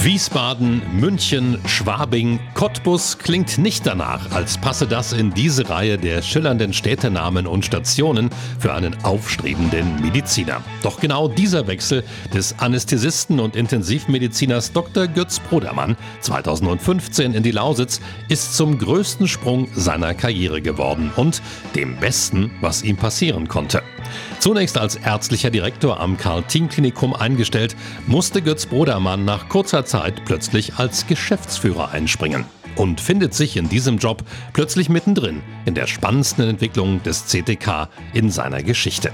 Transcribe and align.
Wiesbaden, 0.00 0.80
München, 0.92 1.58
Schwabing, 1.66 2.38
Cottbus 2.54 3.18
klingt 3.18 3.58
nicht 3.58 3.84
danach, 3.84 4.30
als 4.30 4.56
passe 4.56 4.86
das 4.86 5.12
in 5.12 5.34
diese 5.34 5.68
Reihe 5.68 5.98
der 5.98 6.22
schillernden 6.22 6.72
Städtenamen 6.72 7.48
und 7.48 7.64
Stationen 7.64 8.30
für 8.60 8.72
einen 8.72 8.96
aufstrebenden 9.02 10.00
Mediziner. 10.00 10.62
Doch 10.84 11.00
genau 11.00 11.26
dieser 11.26 11.66
Wechsel 11.66 12.04
des 12.32 12.60
Anästhesisten 12.60 13.40
und 13.40 13.56
Intensivmediziners 13.56 14.72
Dr. 14.72 15.08
Götz 15.08 15.40
Brodermann 15.40 15.96
2015 16.20 17.34
in 17.34 17.42
die 17.42 17.50
Lausitz 17.50 18.00
ist 18.28 18.56
zum 18.56 18.78
größten 18.78 19.26
Sprung 19.26 19.66
seiner 19.74 20.14
Karriere 20.14 20.62
geworden 20.62 21.10
und 21.16 21.42
dem 21.74 21.96
besten, 21.96 22.52
was 22.60 22.82
ihm 22.82 22.96
passieren 22.96 23.48
konnte. 23.48 23.82
Zunächst 24.38 24.78
als 24.78 24.94
ärztlicher 24.94 25.50
Direktor 25.50 25.98
am 25.98 26.16
Karl-Team-Klinikum 26.16 27.14
eingestellt, 27.14 27.74
musste 28.06 28.40
Götz 28.40 28.66
Brodermann 28.66 29.24
nach 29.24 29.48
kurzer 29.48 29.84
Zeit 29.88 30.24
plötzlich 30.24 30.76
als 30.76 31.06
Geschäftsführer 31.06 31.90
einspringen 31.90 32.44
und 32.76 33.00
findet 33.00 33.34
sich 33.34 33.56
in 33.56 33.68
diesem 33.68 33.98
Job 33.98 34.22
plötzlich 34.52 34.88
mittendrin 34.88 35.42
in 35.64 35.74
der 35.74 35.86
spannendsten 35.86 36.48
Entwicklung 36.48 37.02
des 37.02 37.26
CTK 37.26 37.88
in 38.12 38.30
seiner 38.30 38.62
Geschichte. 38.62 39.12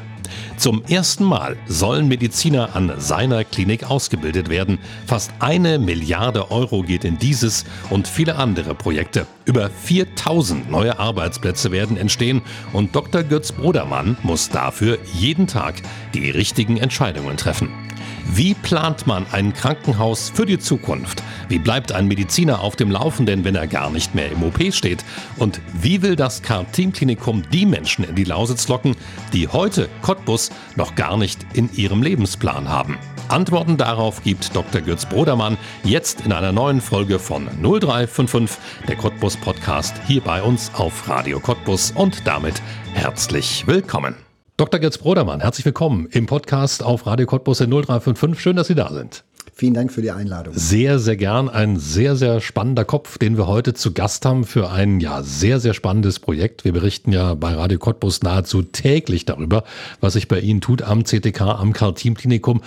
Zum 0.56 0.84
ersten 0.84 1.24
Mal 1.24 1.56
sollen 1.66 2.08
Mediziner 2.08 2.74
an 2.74 2.92
seiner 2.98 3.44
Klinik 3.44 3.90
ausgebildet 3.90 4.48
werden. 4.48 4.78
Fast 5.06 5.32
eine 5.38 5.78
Milliarde 5.78 6.50
Euro 6.50 6.82
geht 6.82 7.04
in 7.04 7.18
dieses 7.18 7.64
und 7.90 8.08
viele 8.08 8.36
andere 8.36 8.74
Projekte. 8.74 9.26
Über 9.44 9.70
4000 9.70 10.70
neue 10.70 10.98
Arbeitsplätze 10.98 11.72
werden 11.72 11.96
entstehen 11.96 12.42
und 12.72 12.94
Dr. 12.94 13.22
Götz 13.22 13.52
Brodermann 13.52 14.16
muss 14.22 14.48
dafür 14.48 14.98
jeden 15.14 15.46
Tag 15.46 15.82
die 16.14 16.30
richtigen 16.30 16.78
Entscheidungen 16.78 17.36
treffen. 17.36 17.83
Wie 18.32 18.54
plant 18.54 19.06
man 19.06 19.26
ein 19.32 19.52
Krankenhaus 19.52 20.30
für 20.30 20.46
die 20.46 20.58
Zukunft? 20.58 21.22
Wie 21.48 21.58
bleibt 21.58 21.92
ein 21.92 22.08
Mediziner 22.08 22.60
auf 22.60 22.74
dem 22.74 22.90
Laufenden, 22.90 23.44
wenn 23.44 23.54
er 23.54 23.66
gar 23.66 23.90
nicht 23.90 24.14
mehr 24.14 24.30
im 24.32 24.42
OP 24.42 24.60
steht? 24.72 25.04
Und 25.36 25.60
wie 25.80 26.02
will 26.02 26.16
das 26.16 26.42
Karl-Team-Klinikum 26.42 27.42
die 27.52 27.66
Menschen 27.66 28.04
in 28.04 28.14
die 28.14 28.24
Lausitz 28.24 28.66
locken, 28.68 28.96
die 29.32 29.46
heute 29.48 29.88
Cottbus 30.02 30.50
noch 30.74 30.94
gar 30.94 31.16
nicht 31.16 31.46
in 31.52 31.72
ihrem 31.74 32.02
Lebensplan 32.02 32.68
haben? 32.68 32.98
Antworten 33.28 33.76
darauf 33.76 34.22
gibt 34.22 34.54
Dr. 34.54 34.80
Götz 34.80 35.06
Brodermann 35.06 35.56
jetzt 35.82 36.22
in 36.22 36.32
einer 36.32 36.52
neuen 36.52 36.80
Folge 36.80 37.18
von 37.18 37.46
0355, 37.62 38.58
der 38.88 38.96
Cottbus 38.96 39.36
Podcast, 39.36 39.94
hier 40.06 40.20
bei 40.20 40.42
uns 40.42 40.72
auf 40.74 41.08
Radio 41.08 41.40
Cottbus 41.40 41.92
und 41.92 42.26
damit 42.26 42.60
herzlich 42.94 43.66
willkommen. 43.66 44.14
Dr. 44.56 44.78
Götz 44.78 44.98
Brodermann, 44.98 45.40
herzlich 45.40 45.66
willkommen 45.66 46.06
im 46.12 46.26
Podcast 46.26 46.84
auf 46.84 47.08
Radio 47.08 47.26
Cottbus 47.26 47.60
in 47.60 47.70
0355. 47.70 48.40
Schön, 48.40 48.54
dass 48.54 48.68
Sie 48.68 48.76
da 48.76 48.92
sind. 48.92 49.24
Vielen 49.52 49.74
Dank 49.74 49.90
für 49.90 50.00
die 50.00 50.12
Einladung. 50.12 50.54
Sehr, 50.56 51.00
sehr 51.00 51.16
gern. 51.16 51.48
Ein 51.48 51.76
sehr, 51.76 52.14
sehr 52.14 52.40
spannender 52.40 52.84
Kopf, 52.84 53.18
den 53.18 53.36
wir 53.36 53.48
heute 53.48 53.74
zu 53.74 53.92
Gast 53.92 54.24
haben 54.24 54.44
für 54.44 54.70
ein 54.70 55.00
ja 55.00 55.24
sehr, 55.24 55.58
sehr 55.58 55.74
spannendes 55.74 56.20
Projekt. 56.20 56.64
Wir 56.64 56.70
berichten 56.70 57.10
ja 57.10 57.34
bei 57.34 57.52
Radio 57.52 57.80
Cottbus 57.80 58.22
nahezu 58.22 58.62
täglich 58.62 59.24
darüber, 59.24 59.64
was 60.00 60.12
sich 60.12 60.28
bei 60.28 60.38
Ihnen 60.38 60.60
tut 60.60 60.82
am 60.82 61.02
CTK, 61.02 61.40
am 61.40 61.72
Karl-Team-Klinikum. 61.72 62.62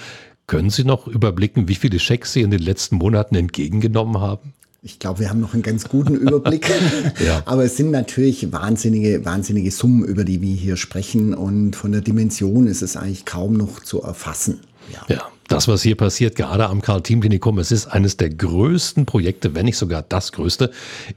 Können 0.46 0.70
Sie 0.70 0.84
noch 0.84 1.08
überblicken, 1.08 1.70
wie 1.70 1.76
viele 1.76 2.00
Schecks 2.00 2.34
Sie 2.34 2.42
in 2.42 2.52
den 2.52 2.64
letzten 2.64 2.98
Monaten 2.98 3.36
entgegengenommen 3.36 4.20
haben? 4.20 4.52
Ich 4.88 5.00
glaube, 5.00 5.20
wir 5.20 5.30
haben 5.30 5.42
noch 5.42 5.54
einen 5.54 5.64
ganz 5.64 5.90
guten 5.90 6.16
Überblick. 6.16 6.72
ja. 7.26 7.44
Aber 7.46 7.66
es 7.66 7.76
sind 7.76 7.92
natürlich 7.92 8.54
wahnsinnige, 8.54 9.26
wahnsinnige 9.26 9.70
Summen, 9.70 10.06
über 10.06 10.24
die 10.24 10.42
wir 10.42 10.56
hier 10.56 10.78
sprechen. 10.78 11.34
Und 11.34 11.76
von 11.76 11.92
der 11.92 12.00
Dimension 12.00 12.68
ist 12.68 12.82
es 12.82 12.96
eigentlich 12.96 13.26
kaum 13.26 13.54
noch 13.54 13.82
zu 13.82 14.02
erfassen. 14.02 14.62
Ja. 14.94 15.16
ja. 15.16 15.22
Das, 15.50 15.68
was 15.68 15.82
hier 15.82 15.96
passiert, 15.96 16.36
gerade 16.36 16.68
am 16.68 16.82
Karl-Team-Klinikum, 16.82 17.60
es 17.60 17.72
ist 17.72 17.88
eines 17.88 18.16
der 18.16 18.30
größten 18.30 19.06
Projekte, 19.06 19.56
wenn 19.56 19.66
nicht 19.66 19.78
sogar 19.78 20.04
das 20.04 20.32
größte, 20.32 20.72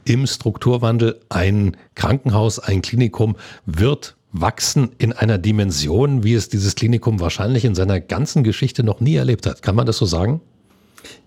im 0.05 0.27
Strukturwandel. 0.27 1.21
Ein 1.29 1.77
Krankenhaus, 1.95 2.59
ein 2.59 2.83
Klinikum 2.83 3.37
wird 3.67 4.17
wachsen 4.33 4.91
in 4.99 5.13
einer 5.13 5.39
Dimension, 5.39 6.25
wie 6.25 6.35
es 6.35 6.49
dieses 6.49 6.75
Klinikum 6.75 7.21
wahrscheinlich 7.21 7.65
in 7.65 7.77
seiner 7.77 8.01
ganzen 8.01 8.43
Geschichte 8.43 8.83
noch 8.83 9.01
nie 9.01 9.15
erlebt 9.15 9.47
hat. 9.47 9.63
Kann 9.63 9.77
man 9.77 9.87
das 9.87 9.97
so 9.97 10.07
sagen? 10.07 10.41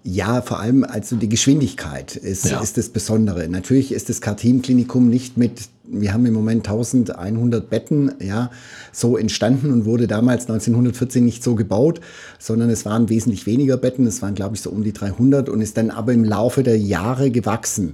Ja, 0.03 0.41
vor 0.41 0.59
allem 0.59 0.83
also 0.83 1.15
die 1.15 1.29
Geschwindigkeit 1.29 2.17
ist, 2.17 2.45
ja. 2.45 2.59
ist 2.59 2.77
das 2.77 2.89
Besondere. 2.89 3.47
Natürlich 3.47 3.93
ist 3.93 4.09
das 4.09 4.19
Kartin-Klinikum 4.19 5.09
nicht 5.09 5.37
mit, 5.37 5.69
wir 5.85 6.11
haben 6.13 6.25
im 6.25 6.33
Moment 6.33 6.67
1100 6.67 7.69
Betten, 7.69 8.11
ja, 8.19 8.51
so 8.91 9.17
entstanden 9.17 9.71
und 9.71 9.85
wurde 9.85 10.07
damals 10.07 10.43
1914 10.43 11.23
nicht 11.23 11.41
so 11.41 11.55
gebaut, 11.55 12.01
sondern 12.37 12.69
es 12.69 12.85
waren 12.85 13.07
wesentlich 13.07 13.45
weniger 13.45 13.77
Betten, 13.77 14.05
es 14.05 14.21
waren 14.21 14.35
glaube 14.35 14.55
ich 14.55 14.61
so 14.61 14.71
um 14.71 14.83
die 14.83 14.93
300 14.93 15.47
und 15.47 15.61
ist 15.61 15.77
dann 15.77 15.89
aber 15.89 16.11
im 16.11 16.25
Laufe 16.25 16.63
der 16.63 16.77
Jahre 16.77 17.31
gewachsen. 17.31 17.93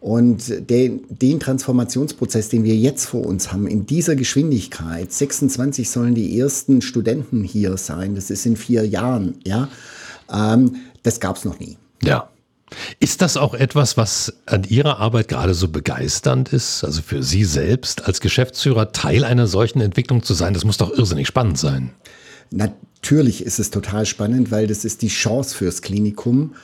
Und 0.00 0.70
den, 0.70 1.00
den 1.08 1.40
Transformationsprozess, 1.40 2.48
den 2.50 2.62
wir 2.62 2.76
jetzt 2.76 3.06
vor 3.06 3.26
uns 3.26 3.52
haben, 3.52 3.66
in 3.66 3.84
dieser 3.84 4.14
Geschwindigkeit, 4.14 5.12
26 5.12 5.90
sollen 5.90 6.14
die 6.14 6.38
ersten 6.38 6.82
Studenten 6.82 7.42
hier 7.42 7.76
sein, 7.78 8.14
das 8.14 8.30
ist 8.30 8.46
in 8.46 8.56
vier 8.56 8.86
Jahren, 8.86 9.34
ja, 9.44 9.68
ähm, 10.32 10.76
das 11.02 11.20
gab 11.20 11.36
es 11.36 11.44
noch 11.44 11.58
nie. 11.58 11.76
Ja. 12.02 12.28
Ist 13.00 13.22
das 13.22 13.36
auch 13.36 13.54
etwas, 13.54 13.96
was 13.96 14.34
an 14.44 14.64
Ihrer 14.64 14.98
Arbeit 14.98 15.28
gerade 15.28 15.54
so 15.54 15.68
begeisternd 15.68 16.52
ist? 16.52 16.84
Also 16.84 17.00
für 17.00 17.22
Sie 17.22 17.44
selbst 17.44 18.04
als 18.04 18.20
Geschäftsführer 18.20 18.92
Teil 18.92 19.24
einer 19.24 19.46
solchen 19.46 19.80
Entwicklung 19.80 20.22
zu 20.22 20.34
sein, 20.34 20.52
das 20.52 20.64
muss 20.64 20.76
doch 20.76 20.90
irrsinnig 20.90 21.26
spannend 21.26 21.58
sein. 21.58 21.92
Natürlich 22.50 23.42
ist 23.44 23.58
es 23.58 23.70
total 23.70 24.06
spannend, 24.06 24.50
weil 24.50 24.66
das 24.66 24.84
ist 24.84 25.02
die 25.02 25.08
Chance 25.08 25.54
fürs 25.54 25.82
Klinikum. 25.82 26.54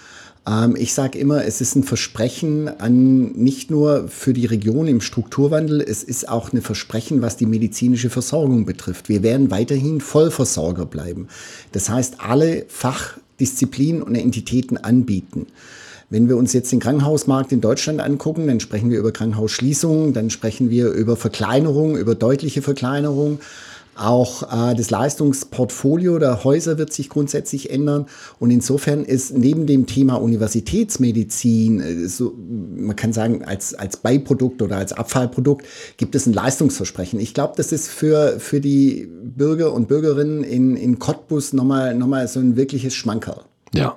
Ähm, 0.46 0.76
ich 0.76 0.94
sage 0.94 1.18
immer, 1.18 1.44
es 1.44 1.60
ist 1.60 1.74
ein 1.76 1.84
Versprechen 1.84 2.68
an 2.68 3.32
nicht 3.32 3.70
nur 3.70 4.08
für 4.08 4.32
die 4.32 4.46
Region 4.46 4.86
im 4.88 5.00
Strukturwandel, 5.00 5.80
es 5.80 6.02
ist 6.02 6.28
auch 6.28 6.52
ein 6.52 6.62
Versprechen, 6.62 7.22
was 7.22 7.36
die 7.36 7.46
medizinische 7.46 8.10
Versorgung 8.10 8.64
betrifft. 8.64 9.08
Wir 9.08 9.22
werden 9.22 9.50
weiterhin 9.50 10.00
Vollversorger 10.00 10.86
bleiben. 10.86 11.28
Das 11.72 11.88
heißt, 11.88 12.20
alle 12.20 12.66
Fach 12.68 13.18
Disziplinen 13.40 14.02
und 14.02 14.14
Entitäten 14.14 14.76
anbieten. 14.76 15.46
Wenn 16.10 16.28
wir 16.28 16.36
uns 16.36 16.52
jetzt 16.52 16.70
den 16.70 16.80
Krankenhausmarkt 16.80 17.50
in 17.52 17.60
Deutschland 17.60 18.00
angucken, 18.00 18.46
dann 18.46 18.60
sprechen 18.60 18.90
wir 18.90 18.98
über 18.98 19.10
Krankenhausschließungen, 19.10 20.12
dann 20.12 20.30
sprechen 20.30 20.70
wir 20.70 20.90
über 20.90 21.16
Verkleinerung, 21.16 21.96
über 21.96 22.14
deutliche 22.14 22.62
Verkleinerung. 22.62 23.40
Auch 23.96 24.42
äh, 24.42 24.74
das 24.74 24.90
Leistungsportfolio 24.90 26.18
der 26.18 26.44
Häuser 26.44 26.78
wird 26.78 26.92
sich 26.92 27.08
grundsätzlich 27.08 27.70
ändern. 27.70 28.06
Und 28.38 28.50
insofern 28.50 29.04
ist 29.04 29.36
neben 29.36 29.66
dem 29.66 29.86
Thema 29.86 30.16
Universitätsmedizin, 30.16 31.80
äh, 31.80 32.08
so, 32.08 32.34
man 32.76 32.96
kann 32.96 33.12
sagen, 33.12 33.44
als, 33.44 33.74
als 33.74 33.96
Beiprodukt 33.96 34.62
oder 34.62 34.76
als 34.76 34.92
Abfallprodukt, 34.92 35.66
gibt 35.96 36.14
es 36.14 36.26
ein 36.26 36.32
Leistungsversprechen. 36.32 37.20
Ich 37.20 37.34
glaube, 37.34 37.54
das 37.56 37.72
ist 37.72 37.88
für, 37.88 38.40
für 38.40 38.60
die 38.60 39.08
Bürger 39.22 39.72
und 39.72 39.88
Bürgerinnen 39.88 40.44
in, 40.44 40.76
in 40.76 40.98
Cottbus 40.98 41.52
nochmal 41.52 41.94
noch 41.94 42.06
mal 42.06 42.26
so 42.28 42.40
ein 42.40 42.56
wirkliches 42.56 42.94
Schmankerl. 42.94 43.42
Ja. 43.74 43.96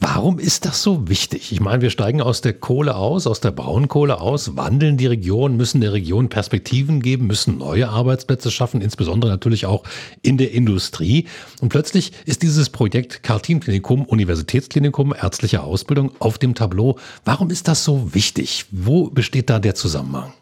Warum 0.00 0.38
ist 0.38 0.64
das 0.64 0.82
so 0.82 1.08
wichtig? 1.08 1.52
Ich 1.52 1.60
meine, 1.60 1.82
wir 1.82 1.90
steigen 1.90 2.20
aus 2.20 2.40
der 2.40 2.52
Kohle 2.52 2.96
aus, 2.96 3.26
aus 3.26 3.40
der 3.40 3.50
Braunkohle 3.50 4.20
aus, 4.20 4.56
wandeln 4.56 4.96
die 4.96 5.06
Region, 5.06 5.56
müssen 5.56 5.80
der 5.80 5.92
Region 5.92 6.28
Perspektiven 6.28 7.00
geben, 7.00 7.26
müssen 7.26 7.58
neue 7.58 7.88
Arbeitsplätze 7.88 8.50
schaffen, 8.50 8.80
insbesondere 8.80 9.30
natürlich 9.30 9.66
auch 9.66 9.84
in 10.22 10.38
der 10.38 10.52
Industrie. 10.52 11.26
Und 11.60 11.68
plötzlich 11.68 12.12
ist 12.24 12.42
dieses 12.42 12.70
Projekt 12.70 13.22
Kartin-Klinikum, 13.22 14.04
Universitätsklinikum, 14.04 15.14
ärztliche 15.14 15.62
Ausbildung 15.62 16.12
auf 16.18 16.38
dem 16.38 16.54
Tableau. 16.54 16.98
Warum 17.24 17.50
ist 17.50 17.68
das 17.68 17.84
so 17.84 18.14
wichtig? 18.14 18.66
Wo 18.70 19.10
besteht 19.10 19.50
da 19.50 19.58
der 19.58 19.74
Zusammenhang? 19.74 20.32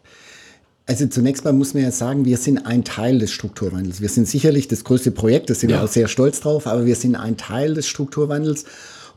Also 0.87 1.05
zunächst 1.07 1.43
mal 1.43 1.51
muss 1.51 1.73
man 1.73 1.83
ja 1.83 1.91
sagen, 1.91 2.23
wir 2.23 2.37
sind 2.37 2.65
ein 2.65 2.85
Teil 2.85 3.19
des 3.19 3.31
Strukturwandels. 3.33 3.99
Wir 3.99 4.07
sind 4.07 4.25
sicherlich 4.25 4.69
das 4.69 4.85
größte 4.85 5.11
Projekt, 5.11 5.49
da 5.49 5.53
sind 5.53 5.69
ja. 5.69 5.77
wir 5.77 5.83
auch 5.83 5.89
sehr 5.89 6.07
stolz 6.07 6.39
drauf, 6.39 6.65
aber 6.65 6.85
wir 6.85 6.95
sind 6.95 7.15
ein 7.15 7.35
Teil 7.35 7.73
des 7.73 7.89
Strukturwandels. 7.89 8.63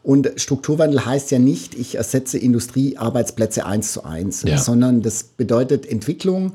Und 0.02 0.32
Strukturwandel 0.36 1.04
heißt 1.04 1.30
ja 1.30 1.38
nicht, 1.38 1.74
ich 1.74 1.96
ersetze 1.96 2.38
Industriearbeitsplätze 2.38 3.66
eins 3.66 3.92
zu 3.92 4.04
eins, 4.04 4.42
ja. 4.42 4.56
sondern 4.56 5.02
das 5.02 5.24
bedeutet 5.24 5.86
Entwicklung. 5.86 6.54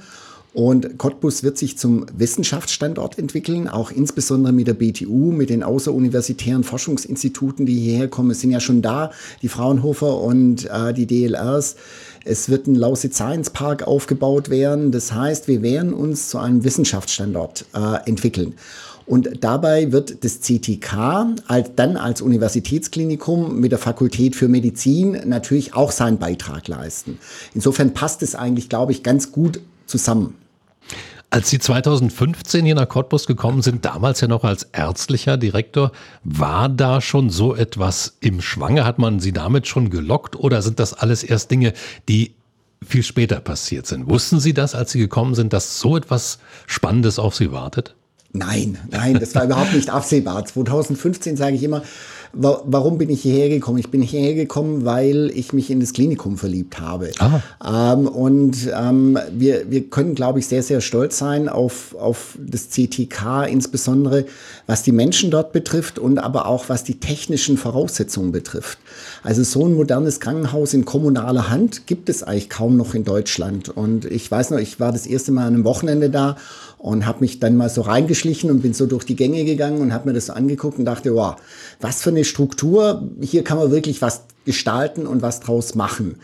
Und 0.56 0.98
Cottbus 0.98 1.44
wird 1.44 1.58
sich 1.58 1.78
zum 1.78 2.06
Wissenschaftsstandort 2.18 3.20
entwickeln, 3.20 3.68
auch 3.68 3.92
insbesondere 3.92 4.54
mit 4.54 4.68
der 4.68 4.74
BTU, 4.74 5.32
mit 5.34 5.50
den 5.50 5.64
außeruniversitären 5.64 6.64
Forschungsinstituten, 6.64 7.66
die 7.66 7.78
hierher 7.78 8.08
kommen. 8.08 8.32
Es 8.32 8.40
sind 8.40 8.52
ja 8.52 8.62
schon 8.62 8.82
da, 8.82 9.12
die 9.42 9.50
Fraunhofer 9.50 10.18
und 10.22 10.70
äh, 10.72 10.94
die 10.94 11.08
DLRs. 11.08 11.76
Es 12.24 12.48
wird 12.48 12.68
ein 12.68 12.76
Lausitz 12.76 13.16
Science 13.16 13.50
Park 13.50 13.86
aufgebaut 13.86 14.50
werden. 14.50 14.94
Das 14.94 15.12
heißt, 15.12 15.50
wir 15.50 15.62
werden 15.62 15.94
uns 15.94 16.30
zu 16.30 16.38
einem 16.38 16.64
Wissenschaftsstandort 16.64 17.66
äh, 17.76 18.10
entwickeln. 18.10 18.54
Und 19.06 19.44
dabei 19.44 19.92
wird 19.92 20.24
das 20.24 20.42
CTK 20.42 21.28
als, 21.48 21.72
dann 21.76 21.96
als 21.96 22.22
Universitätsklinikum 22.22 23.60
mit 23.60 23.72
der 23.72 23.80
Fakultät 23.80 24.36
für 24.36 24.48
Medizin 24.48 25.22
natürlich 25.26 25.76
auch 25.76 25.92
seinen 25.92 26.18
Beitrag 26.18 26.68
leisten. 26.68 27.20
Insofern 27.54 27.94
passt 27.94 28.24
es 28.24 28.36
eigentlich, 28.36 28.68
glaube 28.68 28.92
ich, 28.92 29.04
ganz 29.04 29.32
gut 29.32 29.60
zusammen. 29.86 30.36
Als 31.30 31.50
Sie 31.50 31.60
2015 31.60 32.66
hier 32.66 32.76
nach 32.76 32.88
Cottbus 32.88 33.28
gekommen 33.28 33.62
sind, 33.62 33.84
damals 33.84 34.22
ja 34.22 34.28
noch 34.28 34.44
als 34.44 34.64
ärztlicher 34.72 35.38
Direktor, 35.38 35.92
war 36.24 36.70
da 36.70 37.02
schon 37.02 37.30
so 37.30 37.56
etwas 37.56 38.18
im 38.22 38.42
Schwange? 38.42 38.86
Hat 38.86 39.00
man 39.00 39.20
Sie 39.20 39.34
damit 39.34 39.68
schon 39.68 39.90
gelockt 39.90 40.36
oder 40.36 40.62
sind 40.62 40.80
das 40.80 40.94
alles 40.94 41.24
erst 41.24 41.52
Dinge, 41.52 41.74
die 42.08 42.36
viel 42.86 43.04
später 43.04 43.40
passiert 43.40 43.86
sind? 43.86 44.08
Wussten 44.08 44.40
Sie 44.40 44.54
das, 44.54 44.76
als 44.76 44.92
Sie 44.92 45.00
gekommen 45.00 45.36
sind, 45.36 45.52
dass 45.52 45.80
so 45.80 45.98
etwas 45.98 46.40
Spannendes 46.68 47.20
auf 47.20 47.36
Sie 47.36 47.52
wartet? 47.52 47.96
Nein, 48.36 48.78
nein, 48.92 49.20
das 49.20 49.34
war 49.36 49.44
überhaupt 49.46 49.74
nicht 49.74 49.90
absehbar. 49.90 50.46
2015 50.46 51.38
sage 51.38 51.56
ich 51.56 51.64
immer, 51.64 51.84
warum 52.36 52.98
bin 52.98 53.10
ich 53.10 53.22
hierher 53.22 53.50
gekommen? 53.50 53.78
Ich 53.78 53.90
bin 53.90 54.02
hierher 54.02 54.34
gekommen, 54.34 54.86
weil 54.86 55.32
ich 55.34 55.54
mich 55.54 55.72
in 55.72 55.80
das 55.80 55.94
Klinikum 55.94 56.38
verliebt 56.38 56.80
habe. 56.80 57.12
Ähm, 57.66 58.08
und 58.08 58.58
ähm, 58.78 59.18
wir, 59.32 59.72
wir 59.72 59.90
können, 59.90 60.16
glaube 60.16 60.40
ich, 60.40 60.48
sehr, 60.48 60.62
sehr 60.62 60.82
stolz 60.82 61.18
sein 61.18 61.48
auf, 61.48 61.96
auf 61.96 62.38
das 62.40 62.70
CTK, 62.70 63.46
insbesondere 63.50 64.26
was 64.68 64.84
die 64.84 64.92
Menschen 64.92 65.32
dort 65.32 65.54
betrifft 65.54 66.00
und 66.00 66.18
aber 66.18 66.48
auch 66.48 66.70
was 66.70 66.84
die 66.84 67.00
technischen 67.00 67.58
Voraussetzungen 67.58 68.32
betrifft. 68.32 68.80
Also 69.24 69.44
so 69.44 69.66
ein 69.66 69.74
modernes 69.74 70.20
Krankenhaus 70.20 70.74
in 70.74 70.86
kommunaler 70.86 71.50
Hand 71.50 71.88
gibt 71.88 72.10
es 72.10 72.24
eigentlich 72.24 72.50
kaum 72.50 72.76
noch 72.76 72.94
in 72.96 73.06
Deutschland. 73.06 73.70
Und 73.70 74.06
ich 74.06 74.30
weiß 74.30 74.52
noch, 74.52 74.60
ich 74.60 74.80
war 74.80 74.92
das 74.92 75.06
erste 75.06 75.32
Mal 75.32 75.48
an 75.48 75.54
einem 75.54 75.64
Wochenende 75.64 76.10
da 76.10 76.36
und 76.86 77.08
habe 77.08 77.22
mich 77.22 77.40
dann 77.40 77.58
mal 77.58 77.68
so 77.68 77.82
reingeschlichen 77.82 78.52
und 78.52 78.62
bin 78.62 78.76
so 78.76 78.86
durch 78.86 79.06
die 79.06 79.16
Gänge 79.16 79.44
gegangen 79.44 79.82
und 79.82 79.92
habe 79.92 80.08
mir 80.08 80.14
das 80.14 80.28
so 80.28 80.34
angeguckt 80.34 80.78
und 80.78 80.86
dachte, 80.86 81.16
wow, 81.16 81.36
was 81.82 82.04
für 82.04 82.12
eine 82.12 82.24
Struktur, 82.24 83.10
hier 83.22 83.44
kann 83.44 83.58
man 83.58 83.72
wirklich 83.72 84.04
was 84.04 84.22
gestalten 84.46 85.08
und 85.08 85.24
was 85.24 85.40
draus 85.40 85.74
machen. 85.74 86.18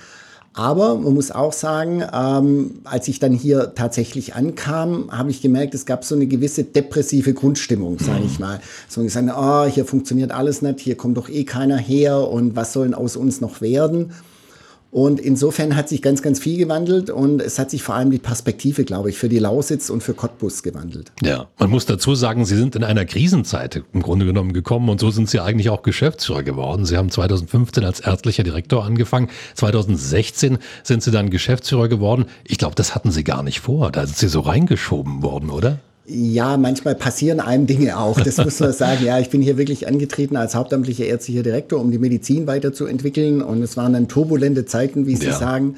Aber 0.53 0.93
man 0.99 1.15
muss 1.15 1.31
auch 1.31 1.51
sagen, 1.51 2.03
ähm, 2.13 2.81
als 2.83 3.07
ich 3.07 3.17
dann 3.17 3.33
hier 3.33 3.73
tatsächlich 3.73 4.35
ankam, 4.35 5.09
habe 5.11 5.31
ich 5.31 5.41
gemerkt, 5.41 5.73
es 5.73 5.87
gab 5.87 6.05
so 6.05 6.13
eine 6.13 6.27
gewisse 6.27 6.63
depressive 6.63 7.33
Grundstimmung, 7.33 7.97
sage 7.97 8.23
ich 8.23 8.37
mal. 8.37 8.59
So 8.87 9.01
gesagt, 9.01 9.29
oh, 9.35 9.65
hier 9.65 9.85
funktioniert 9.85 10.31
alles 10.31 10.61
nicht, 10.61 10.79
hier 10.79 10.95
kommt 10.95 11.17
doch 11.17 11.27
eh 11.27 11.43
keiner 11.43 11.77
her 11.77 12.29
und 12.29 12.55
was 12.55 12.71
sollen 12.73 12.93
aus 12.93 13.15
uns 13.15 13.41
noch 13.41 13.61
werden? 13.61 14.11
Und 14.91 15.21
insofern 15.21 15.77
hat 15.77 15.87
sich 15.87 16.01
ganz, 16.01 16.21
ganz 16.21 16.39
viel 16.39 16.57
gewandelt 16.57 17.09
und 17.09 17.41
es 17.41 17.57
hat 17.57 17.71
sich 17.71 17.81
vor 17.81 17.95
allem 17.95 18.11
die 18.11 18.19
Perspektive, 18.19 18.83
glaube 18.83 19.09
ich, 19.09 19.17
für 19.17 19.29
die 19.29 19.39
Lausitz 19.39 19.89
und 19.89 20.03
für 20.03 20.13
Cottbus 20.13 20.63
gewandelt. 20.63 21.13
Ja, 21.21 21.47
man 21.57 21.69
muss 21.69 21.85
dazu 21.85 22.13
sagen, 22.13 22.43
Sie 22.43 22.57
sind 22.57 22.75
in 22.75 22.83
einer 22.83 23.05
Krisenzeit 23.05 23.83
im 23.93 24.01
Grunde 24.01 24.25
genommen 24.25 24.51
gekommen 24.51 24.89
und 24.89 24.99
so 24.99 25.09
sind 25.09 25.29
Sie 25.29 25.39
eigentlich 25.39 25.69
auch 25.69 25.81
Geschäftsführer 25.81 26.43
geworden. 26.43 26.85
Sie 26.85 26.97
haben 26.97 27.09
2015 27.09 27.85
als 27.85 28.01
ärztlicher 28.01 28.43
Direktor 28.43 28.83
angefangen. 28.83 29.29
2016 29.55 30.57
sind 30.83 31.03
Sie 31.03 31.11
dann 31.11 31.29
Geschäftsführer 31.29 31.87
geworden. 31.87 32.25
Ich 32.43 32.57
glaube, 32.57 32.75
das 32.75 32.93
hatten 32.93 33.11
Sie 33.11 33.23
gar 33.23 33.43
nicht 33.43 33.61
vor. 33.61 33.91
Da 33.91 34.05
sind 34.05 34.17
Sie 34.17 34.27
so 34.27 34.41
reingeschoben 34.41 35.23
worden, 35.23 35.51
oder? 35.51 35.79
Ja, 36.05 36.57
manchmal 36.57 36.95
passieren 36.95 37.39
einem 37.39 37.67
Dinge 37.67 37.97
auch. 37.97 38.19
Das 38.19 38.37
muss 38.37 38.59
man 38.59 38.73
sagen. 38.73 39.05
Ja, 39.05 39.19
ich 39.19 39.29
bin 39.29 39.41
hier 39.41 39.57
wirklich 39.57 39.87
angetreten 39.87 40.35
als 40.35 40.55
hauptamtlicher 40.55 41.05
ärztlicher 41.05 41.43
Direktor, 41.43 41.79
um 41.79 41.91
die 41.91 41.99
Medizin 41.99 42.47
weiterzuentwickeln. 42.47 43.41
Und 43.41 43.61
es 43.61 43.77
waren 43.77 43.93
dann 43.93 44.07
turbulente 44.07 44.65
Zeiten, 44.65 45.05
wie 45.05 45.15
Sie 45.15 45.27
ja. 45.27 45.33
sagen. 45.33 45.75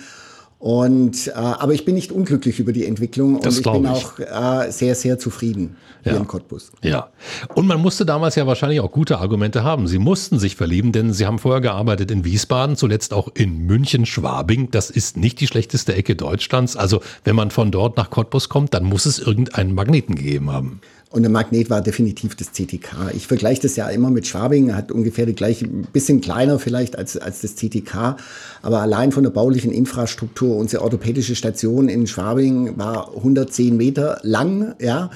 Und, 0.63 1.27
äh, 1.27 1.31
aber 1.33 1.73
ich 1.73 1.83
bin 1.83 1.93
nicht 1.93 2.13
unglücklich 2.13 2.57
über 2.57 2.71
die 2.71 2.85
Entwicklung 2.85 3.41
das 3.41 3.57
und 3.57 3.65
ich 3.65 3.73
bin 3.73 3.83
ich. 3.83 3.89
auch 3.89 4.19
äh, 4.19 4.71
sehr, 4.71 4.95
sehr 4.95 5.19
zufrieden 5.19 5.75
hier 6.03 6.13
ja. 6.13 6.17
in 6.19 6.25
Cottbus. 6.25 6.71
Ja. 6.81 7.09
Und 7.53 7.67
man 7.67 7.81
musste 7.81 8.05
damals 8.05 8.35
ja 8.35 8.47
wahrscheinlich 8.47 8.79
auch 8.79 8.93
gute 8.93 9.17
Argumente 9.17 9.65
haben. 9.65 9.87
Sie 9.87 9.97
mussten 9.99 10.39
sich 10.39 10.55
verlieben, 10.55 10.93
denn 10.93 11.11
Sie 11.11 11.25
haben 11.25 11.37
vorher 11.37 11.59
gearbeitet 11.59 12.11
in 12.11 12.23
Wiesbaden, 12.23 12.77
zuletzt 12.77 13.13
auch 13.13 13.27
in 13.33 13.65
München, 13.65 14.05
Schwabing. 14.05 14.71
Das 14.71 14.89
ist 14.89 15.17
nicht 15.17 15.41
die 15.41 15.47
schlechteste 15.47 15.95
Ecke 15.95 16.15
Deutschlands. 16.15 16.77
Also 16.77 17.01
wenn 17.25 17.35
man 17.35 17.51
von 17.51 17.69
dort 17.69 17.97
nach 17.97 18.09
Cottbus 18.09 18.47
kommt, 18.47 18.73
dann 18.73 18.85
muss 18.85 19.05
es 19.05 19.19
irgendeinen 19.19 19.75
Magneten 19.75 20.15
gegeben 20.15 20.49
haben. 20.49 20.79
Und 21.13 21.21
der 21.21 21.29
Magnet 21.29 21.69
war 21.69 21.81
definitiv 21.81 22.33
das 22.33 22.53
CTK. 22.53 23.11
Ich 23.13 23.27
vergleiche 23.27 23.61
das 23.61 23.75
ja 23.75 23.87
immer 23.87 24.09
mit 24.09 24.25
Schwabing, 24.25 24.73
hat 24.73 24.91
ungefähr 24.91 25.27
die 25.27 25.35
gleiche, 25.35 25.67
bisschen 25.67 26.21
kleiner 26.21 26.57
vielleicht 26.57 26.97
als, 26.97 27.17
als 27.17 27.41
das 27.41 27.55
CTK. 27.55 28.17
Aber 28.63 28.81
allein 28.81 29.11
von 29.11 29.21
der 29.21 29.29
baulichen 29.29 29.71
Infrastruktur, 29.71 30.57
unsere 30.57 30.81
orthopädische 30.81 31.35
Station 31.35 31.87
in 31.87 32.07
Schwabing 32.07 32.79
war 32.79 33.15
110 33.15 33.77
Meter 33.77 34.21
lang, 34.23 34.73
ja. 34.79 35.11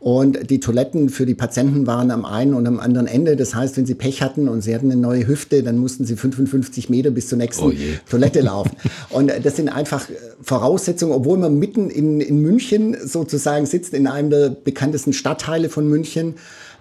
Und 0.00 0.50
die 0.50 0.60
Toiletten 0.60 1.08
für 1.08 1.26
die 1.26 1.34
Patienten 1.34 1.86
waren 1.88 2.12
am 2.12 2.24
einen 2.24 2.54
und 2.54 2.66
am 2.68 2.78
anderen 2.78 3.08
Ende. 3.08 3.34
Das 3.34 3.54
heißt, 3.54 3.76
wenn 3.76 3.84
sie 3.84 3.94
Pech 3.94 4.22
hatten 4.22 4.48
und 4.48 4.62
sie 4.62 4.72
hatten 4.74 4.92
eine 4.92 5.00
neue 5.00 5.26
Hüfte, 5.26 5.62
dann 5.64 5.76
mussten 5.76 6.04
sie 6.04 6.16
55 6.16 6.88
Meter 6.88 7.10
bis 7.10 7.28
zur 7.28 7.38
nächsten 7.38 7.64
oh 7.64 7.72
Toilette 8.08 8.40
laufen. 8.40 8.76
Und 9.10 9.32
das 9.42 9.56
sind 9.56 9.68
einfach 9.68 10.08
äh, 10.08 10.14
Voraussetzungen, 10.40 11.12
obwohl 11.12 11.38
man 11.38 11.58
mitten 11.58 11.90
in, 11.90 12.20
in 12.20 12.40
München 12.40 12.96
sozusagen 13.04 13.66
sitzt, 13.66 13.92
in 13.92 14.06
einem 14.06 14.30
der 14.30 14.50
bekanntesten 14.50 15.12
Stadtteile 15.12 15.68
von 15.68 15.88
München, 15.88 16.34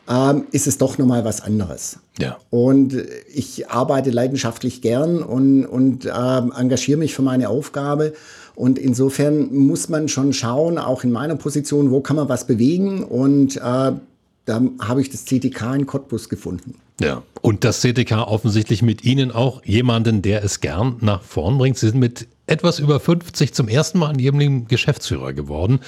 ähm, 0.08 0.46
ist 0.52 0.68
es 0.68 0.78
doch 0.78 0.98
nochmal 0.98 1.26
was 1.26 1.42
anderes. 1.42 2.00
Ja. 2.20 2.38
Und 2.50 2.96
ich 3.34 3.70
arbeite 3.70 4.12
leidenschaftlich 4.12 4.82
gern 4.82 5.22
und, 5.24 5.66
und 5.66 6.06
äh, 6.06 6.10
engagiere 6.10 6.98
mich 6.98 7.14
für 7.14 7.24
meine 7.24 7.50
Aufgabe. 7.50 8.14
Und 8.58 8.80
insofern 8.80 9.56
muss 9.56 9.88
man 9.88 10.08
schon 10.08 10.34
schauen, 10.34 10.80
auch 10.80 11.04
in 11.04 11.12
meiner 11.12 11.36
Position, 11.36 11.92
wo 11.92 12.02
kann 12.02 12.16
man 12.16 12.28
was 12.28 12.48
bewegen. 12.48 13.04
Und 13.04 13.58
äh, 13.58 13.60
da 13.60 14.62
habe 14.80 15.00
ich 15.00 15.12
das 15.12 15.26
CTK 15.26 15.76
in 15.76 15.86
Cottbus 15.86 16.28
gefunden. 16.28 16.74
Ja, 17.00 17.22
und 17.44 17.64
das 17.64 17.82
CTK 17.82 18.14
offensichtlich 18.14 18.82
mit 18.82 19.04
Ihnen 19.04 19.32
auch 19.32 19.64
jemanden, 19.64 20.24
der 20.24 20.44
es 20.44 20.60
gern 20.60 20.98
nach 21.02 21.22
vorn 21.22 21.60
bringt. 21.60 21.78
Sie 21.78 21.90
sind 21.90 22.00
mit 22.00 22.26
etwas 22.48 22.80
über 22.80 23.00
50 23.00 23.54
zum 23.54 23.68
ersten 23.68 24.00
Mal 24.00 24.14
in 24.14 24.20
Ihrem 24.20 24.40
Leben 24.40 24.68
Geschäftsführer 24.68 25.34
geworden. 25.34 25.82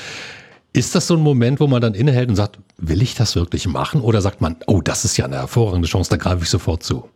Ist 0.71 0.94
das 0.94 1.07
so 1.07 1.16
ein 1.16 1.21
Moment, 1.21 1.60
wo 1.60 1.66
man 1.66 1.81
dann 1.81 1.95
innehält 1.95 2.30
und 2.30 2.36
sagt, 2.36 2.60
will 2.77 3.01
ich 3.01 3.16
das 3.16 3.36
wirklich 3.36 3.66
machen? 3.68 4.01
Oder 4.01 4.21
sagt 4.21 4.42
man, 4.42 4.57
oh, 4.68 4.81
das 4.81 5.06
ist 5.06 5.18
ja 5.18 5.25
eine 5.25 5.38
hervorragende 5.38 5.88
Chance, 5.88 6.12
da 6.12 6.18
greife 6.18 6.44
ich 6.44 6.50
sofort 6.51 6.83
zu? 6.83 7.10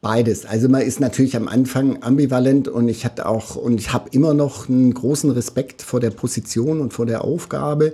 Beides. 0.00 0.46
Also 0.46 0.68
man 0.68 0.82
ist 0.82 1.00
natürlich 1.00 1.34
am 1.34 1.48
Anfang 1.48 2.04
ambivalent 2.04 2.68
und 2.68 2.88
ich 2.88 3.04
hatte 3.04 3.26
auch 3.26 3.56
und 3.56 3.80
ich 3.80 3.92
habe 3.92 4.10
immer 4.12 4.32
noch 4.32 4.68
einen 4.68 4.94
großen 4.94 5.30
Respekt 5.32 5.82
vor 5.82 5.98
der 5.98 6.10
Position 6.10 6.80
und 6.80 6.92
vor 6.92 7.04
der 7.04 7.24
Aufgabe, 7.24 7.92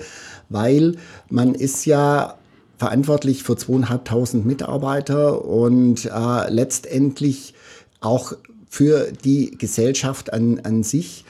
weil 0.51 0.97
man 1.31 1.55
ist 1.55 1.87
ja 1.87 2.37
verantwortlich 2.77 3.43
für 3.43 3.57
zweieinhalbtausend 3.57 4.45
Mitarbeiter 4.45 5.47
und 5.47 6.05
äh, 6.05 6.51
letztendlich 6.51 7.55
auch 8.01 8.35
für 8.69 9.11
die 9.25 9.53
Gesellschaft 9.57 10.31
an, 10.31 10.61
an 10.65 10.83
sich. 10.83 11.25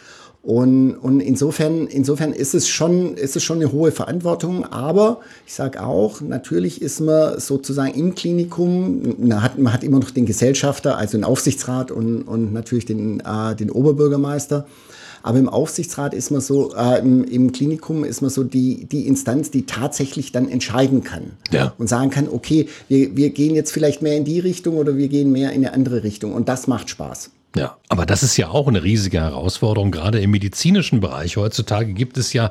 Und, 0.45 0.93
und 0.97 1.21
insofern, 1.21 1.87
insofern 1.87 2.35
ist 2.35 2.55
es 2.55 2.69
schon, 2.69 3.17
ist 3.17 3.35
es 3.35 3.43
schon 3.43 3.63
eine 3.63 3.73
hohe 3.73 3.93
Verantwortung. 3.93 4.67
Aber 4.67 5.21
ich 5.47 5.55
sage 5.55 5.83
auch, 5.83 6.21
natürlich 6.21 6.83
ist 6.83 7.01
man 7.01 7.41
sozusagen 7.41 7.95
im 7.95 8.15
Klinikum, 8.15 9.17
man 9.27 9.43
hat, 9.43 9.59
man 9.59 9.73
hat 9.73 9.83
immer 9.83 10.01
noch 10.01 10.11
den 10.11 10.27
Gesellschafter, 10.27 10.99
also 10.99 11.17
den 11.17 11.25
Aufsichtsrat 11.25 11.91
und, 11.91 12.23
und 12.25 12.53
natürlich 12.53 12.85
den, 12.85 13.21
äh, 13.21 13.57
den 13.57 13.71
Oberbürgermeister. 13.71 14.67
Aber 15.23 15.39
im 15.39 15.49
Aufsichtsrat 15.49 16.13
ist 16.13 16.31
man 16.31 16.43
so, 16.43 16.75
äh, 16.75 16.99
im, 16.99 17.25
im, 17.25 17.51
Klinikum 17.51 18.05
ist 18.05 18.21
man 18.21 18.31
so 18.31 18.45
die, 18.45 18.85
die 18.85 19.09
Instanz, 19.09 19.51
die 19.51 19.65
tatsächlich 19.65 20.33
dann 20.33 20.51
entscheiden 20.51 21.03
kann. 21.03 21.31
Ja. 21.53 21.73
Und 21.79 21.89
sagen 21.89 22.11
kann, 22.11 22.29
okay, 22.31 22.69
wir, 22.89 23.17
wir 23.17 23.31
gehen 23.31 23.55
jetzt 23.55 23.73
vielleicht 23.73 24.03
mehr 24.03 24.19
in 24.19 24.25
die 24.25 24.41
Richtung 24.41 24.77
oder 24.77 24.99
wir 24.99 25.09
gehen 25.09 25.33
mehr 25.33 25.53
in 25.53 25.65
eine 25.65 25.73
andere 25.73 26.05
Richtung. 26.05 26.35
Und 26.35 26.51
das 26.51 26.67
macht 26.67 26.91
Spaß. 26.91 27.31
Ja, 27.57 27.77
aber 27.89 28.05
das 28.05 28.25
ist 28.25 28.37
ja 28.37 28.49
auch 28.49 28.67
eine 28.67 28.83
riesige 28.83 29.21
Herausforderung. 29.21 29.93
Gerade 29.93 30.21
im 30.21 30.33
medizinischen 30.33 31.01
Bereich 31.01 31.37
heutzutage 31.37 31.93
gibt 31.93 32.19
es 32.19 32.33
ja 32.33 32.51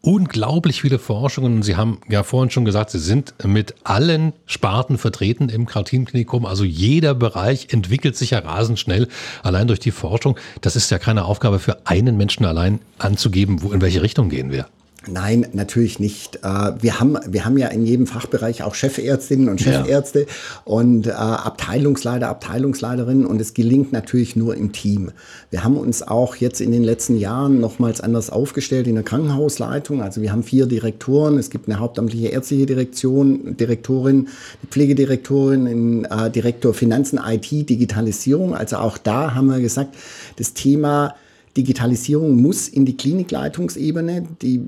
unglaublich 0.00 0.82
viele 0.82 1.00
Forschungen. 1.00 1.62
Sie 1.62 1.76
haben 1.76 2.00
ja 2.08 2.22
vorhin 2.22 2.50
schon 2.50 2.64
gesagt, 2.64 2.90
Sie 2.90 3.00
sind 3.00 3.34
mit 3.44 3.74
allen 3.82 4.32
Sparten 4.46 4.96
vertreten 4.96 5.48
im 5.48 5.66
Kartin-Klinikum. 5.66 6.46
Also 6.46 6.62
jeder 6.62 7.14
Bereich 7.14 7.72
entwickelt 7.72 8.16
sich 8.16 8.30
ja 8.30 8.40
rasend 8.40 8.78
schnell, 8.78 9.08
allein 9.42 9.66
durch 9.66 9.80
die 9.80 9.90
Forschung. 9.90 10.38
Das 10.60 10.76
ist 10.76 10.90
ja 10.90 10.98
keine 10.98 11.24
Aufgabe 11.24 11.58
für 11.58 11.86
einen 11.86 12.16
Menschen 12.16 12.44
allein 12.44 12.80
anzugeben, 12.98 13.62
wo 13.62 13.72
in 13.72 13.80
welche 13.80 14.02
Richtung 14.02 14.28
gehen 14.28 14.52
wir. 14.52 14.66
Nein, 15.08 15.46
natürlich 15.52 16.00
nicht. 16.00 16.36
Äh, 16.36 16.72
wir 16.80 17.00
haben, 17.00 17.18
wir 17.26 17.44
haben 17.44 17.58
ja 17.58 17.68
in 17.68 17.84
jedem 17.84 18.06
Fachbereich 18.06 18.62
auch 18.62 18.74
Chefärztinnen 18.74 19.48
und 19.48 19.60
Chefärzte 19.60 20.20
ja. 20.20 20.26
und 20.64 21.06
äh, 21.06 21.10
Abteilungsleiter, 21.10 22.28
Abteilungsleiterinnen 22.28 23.26
und 23.26 23.40
es 23.40 23.54
gelingt 23.54 23.92
natürlich 23.92 24.36
nur 24.36 24.56
im 24.56 24.72
Team. 24.72 25.10
Wir 25.50 25.64
haben 25.64 25.76
uns 25.76 26.02
auch 26.02 26.36
jetzt 26.36 26.60
in 26.60 26.72
den 26.72 26.84
letzten 26.84 27.16
Jahren 27.16 27.60
nochmals 27.60 28.00
anders 28.00 28.30
aufgestellt 28.30 28.86
in 28.86 28.94
der 28.94 29.04
Krankenhausleitung. 29.04 30.02
Also 30.02 30.22
wir 30.22 30.32
haben 30.32 30.42
vier 30.42 30.66
Direktoren. 30.66 31.38
Es 31.38 31.50
gibt 31.50 31.68
eine 31.68 31.78
hauptamtliche 31.78 32.28
ärztliche 32.28 32.66
Direktion, 32.66 33.56
Direktorin, 33.56 34.28
Pflegedirektorin, 34.70 35.66
einen 35.66 36.04
äh, 36.04 36.30
Direktor 36.30 36.74
Finanzen, 36.74 37.20
IT, 37.24 37.50
Digitalisierung. 37.50 38.54
Also 38.54 38.76
auch 38.76 38.98
da 38.98 39.34
haben 39.34 39.48
wir 39.48 39.60
gesagt, 39.60 39.94
das 40.36 40.54
Thema 40.54 41.14
Digitalisierung 41.56 42.40
muss 42.40 42.68
in 42.68 42.84
die 42.84 42.96
Klinikleitungsebene. 42.96 44.24
Die 44.42 44.60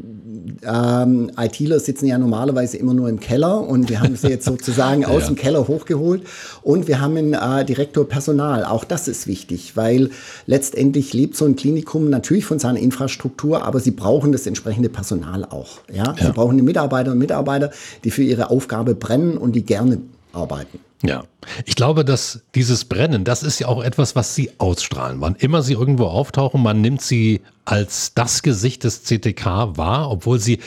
ähm, 0.62 1.30
ITler 1.36 1.80
sitzen 1.80 2.06
ja 2.06 2.16
normalerweise 2.16 2.76
immer 2.76 2.94
nur 2.94 3.08
im 3.08 3.18
Keller 3.18 3.66
und 3.66 3.88
wir 3.88 4.00
haben 4.00 4.14
sie 4.14 4.28
jetzt 4.28 4.44
sozusagen 4.46 5.04
aus 5.04 5.22
ja. 5.22 5.28
dem 5.28 5.36
Keller 5.36 5.66
hochgeholt. 5.66 6.22
Und 6.62 6.86
wir 6.86 7.00
haben 7.00 7.16
einen 7.16 7.34
äh, 7.34 7.64
Direktor 7.64 8.08
Personal. 8.08 8.64
Auch 8.64 8.84
das 8.84 9.08
ist 9.08 9.26
wichtig, 9.26 9.76
weil 9.76 10.10
letztendlich 10.46 11.12
lebt 11.12 11.36
so 11.36 11.44
ein 11.44 11.56
Klinikum 11.56 12.08
natürlich 12.08 12.44
von 12.44 12.58
seiner 12.58 12.78
Infrastruktur, 12.78 13.64
aber 13.64 13.80
sie 13.80 13.90
brauchen 13.90 14.30
das 14.30 14.46
entsprechende 14.46 14.88
Personal 14.88 15.44
auch. 15.44 15.80
Ja? 15.92 16.14
ja. 16.16 16.26
Sie 16.26 16.32
brauchen 16.32 16.56
die 16.56 16.62
Mitarbeiter 16.62 17.12
und 17.12 17.18
Mitarbeiter, 17.18 17.70
die 18.04 18.10
für 18.10 18.22
ihre 18.22 18.50
Aufgabe 18.50 18.94
brennen 18.94 19.36
und 19.36 19.56
die 19.56 19.64
gerne 19.64 19.98
arbeiten. 20.36 20.78
Ja, 21.02 21.24
ich 21.64 21.76
glaube, 21.76 22.04
dass 22.04 22.40
dieses 22.54 22.84
Brennen, 22.84 23.24
das 23.24 23.42
ist 23.42 23.58
ja 23.58 23.68
auch 23.68 23.82
etwas, 23.82 24.16
was 24.16 24.34
Sie 24.34 24.50
ausstrahlen. 24.58 25.20
Wann 25.20 25.36
immer 25.36 25.62
Sie 25.62 25.74
irgendwo 25.74 26.06
auftauchen, 26.06 26.62
man 26.62 26.80
nimmt 26.80 27.02
Sie 27.02 27.42
als 27.64 28.14
das 28.14 28.42
Gesicht 28.42 28.84
des 28.84 29.04
CTK 29.04 29.76
wahr, 29.76 30.10
obwohl 30.10 30.38
Sie 30.38 30.60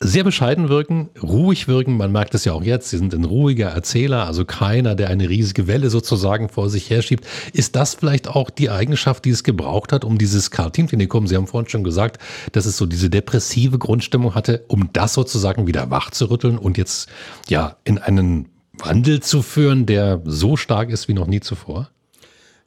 sehr 0.00 0.22
bescheiden 0.22 0.68
wirken, 0.68 1.08
ruhig 1.20 1.66
wirken. 1.66 1.96
Man 1.96 2.12
merkt 2.12 2.34
es 2.34 2.44
ja 2.44 2.52
auch 2.52 2.62
jetzt. 2.62 2.90
Sie 2.90 2.98
sind 2.98 3.12
ein 3.14 3.24
ruhiger 3.24 3.68
Erzähler, 3.68 4.26
also 4.26 4.44
keiner, 4.44 4.94
der 4.94 5.10
eine 5.10 5.28
riesige 5.28 5.66
Welle 5.66 5.90
sozusagen 5.90 6.48
vor 6.48 6.70
sich 6.70 6.88
herschiebt. 6.88 7.26
Ist 7.52 7.74
das 7.74 7.94
vielleicht 7.94 8.28
auch 8.28 8.50
die 8.50 8.70
Eigenschaft, 8.70 9.24
die 9.24 9.30
es 9.30 9.42
gebraucht 9.42 9.92
hat, 9.92 10.04
um 10.04 10.16
dieses 10.16 10.50
Kartin-Klinikum, 10.50 11.26
Sie 11.26 11.36
haben 11.36 11.48
vorhin 11.48 11.68
schon 11.68 11.84
gesagt, 11.84 12.22
dass 12.52 12.66
es 12.66 12.76
so 12.76 12.86
diese 12.86 13.10
depressive 13.10 13.78
Grundstimmung 13.78 14.34
hatte, 14.34 14.64
um 14.68 14.90
das 14.92 15.14
sozusagen 15.14 15.66
wieder 15.66 15.90
wach 15.90 16.10
zu 16.10 16.30
rütteln 16.30 16.58
und 16.58 16.78
jetzt 16.78 17.08
ja 17.48 17.76
in 17.84 17.98
einen 17.98 18.48
Wandel 18.78 19.20
zu 19.20 19.42
führen, 19.42 19.86
der 19.86 20.22
so 20.24 20.56
stark 20.56 20.90
ist 20.90 21.08
wie 21.08 21.14
noch 21.14 21.26
nie 21.26 21.40
zuvor? 21.40 21.90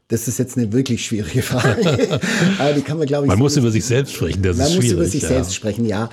Das 0.07 0.27
ist 0.27 0.39
jetzt 0.39 0.57
eine 0.57 0.73
wirklich 0.73 1.05
schwierige 1.05 1.41
Frage. 1.41 2.19
die 2.75 2.81
kann 2.81 2.97
man, 2.97 3.07
glaube 3.07 3.25
ich, 3.25 3.29
man 3.29 3.39
muss 3.39 3.55
über 3.55 3.71
sich 3.71 3.85
selbst 3.85 4.13
sprechen, 4.13 4.43
das 4.43 4.57
ist 4.57 4.73
schwierig. 4.73 4.75
Man 4.75 4.85
muss 4.85 4.91
über 4.91 5.05
sich 5.05 5.21
ja. 5.21 5.27
selbst 5.29 5.55
sprechen, 5.55 5.85
ja. 5.85 6.09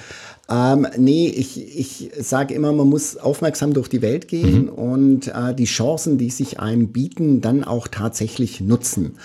Ähm, 0.50 0.86
nee, 0.96 1.28
ich, 1.28 1.78
ich 1.78 2.10
sage 2.18 2.54
immer, 2.54 2.72
man 2.72 2.88
muss 2.88 3.16
aufmerksam 3.16 3.74
durch 3.74 3.88
die 3.88 4.00
Welt 4.00 4.28
gehen 4.28 4.66
mhm. 4.66 4.68
und 4.68 5.28
äh, 5.28 5.54
die 5.54 5.66
Chancen, 5.66 6.16
die 6.16 6.30
sich 6.30 6.58
einem 6.58 6.88
bieten, 6.88 7.40
dann 7.40 7.64
auch 7.64 7.86
tatsächlich 7.88 8.60
nutzen. 8.60 9.16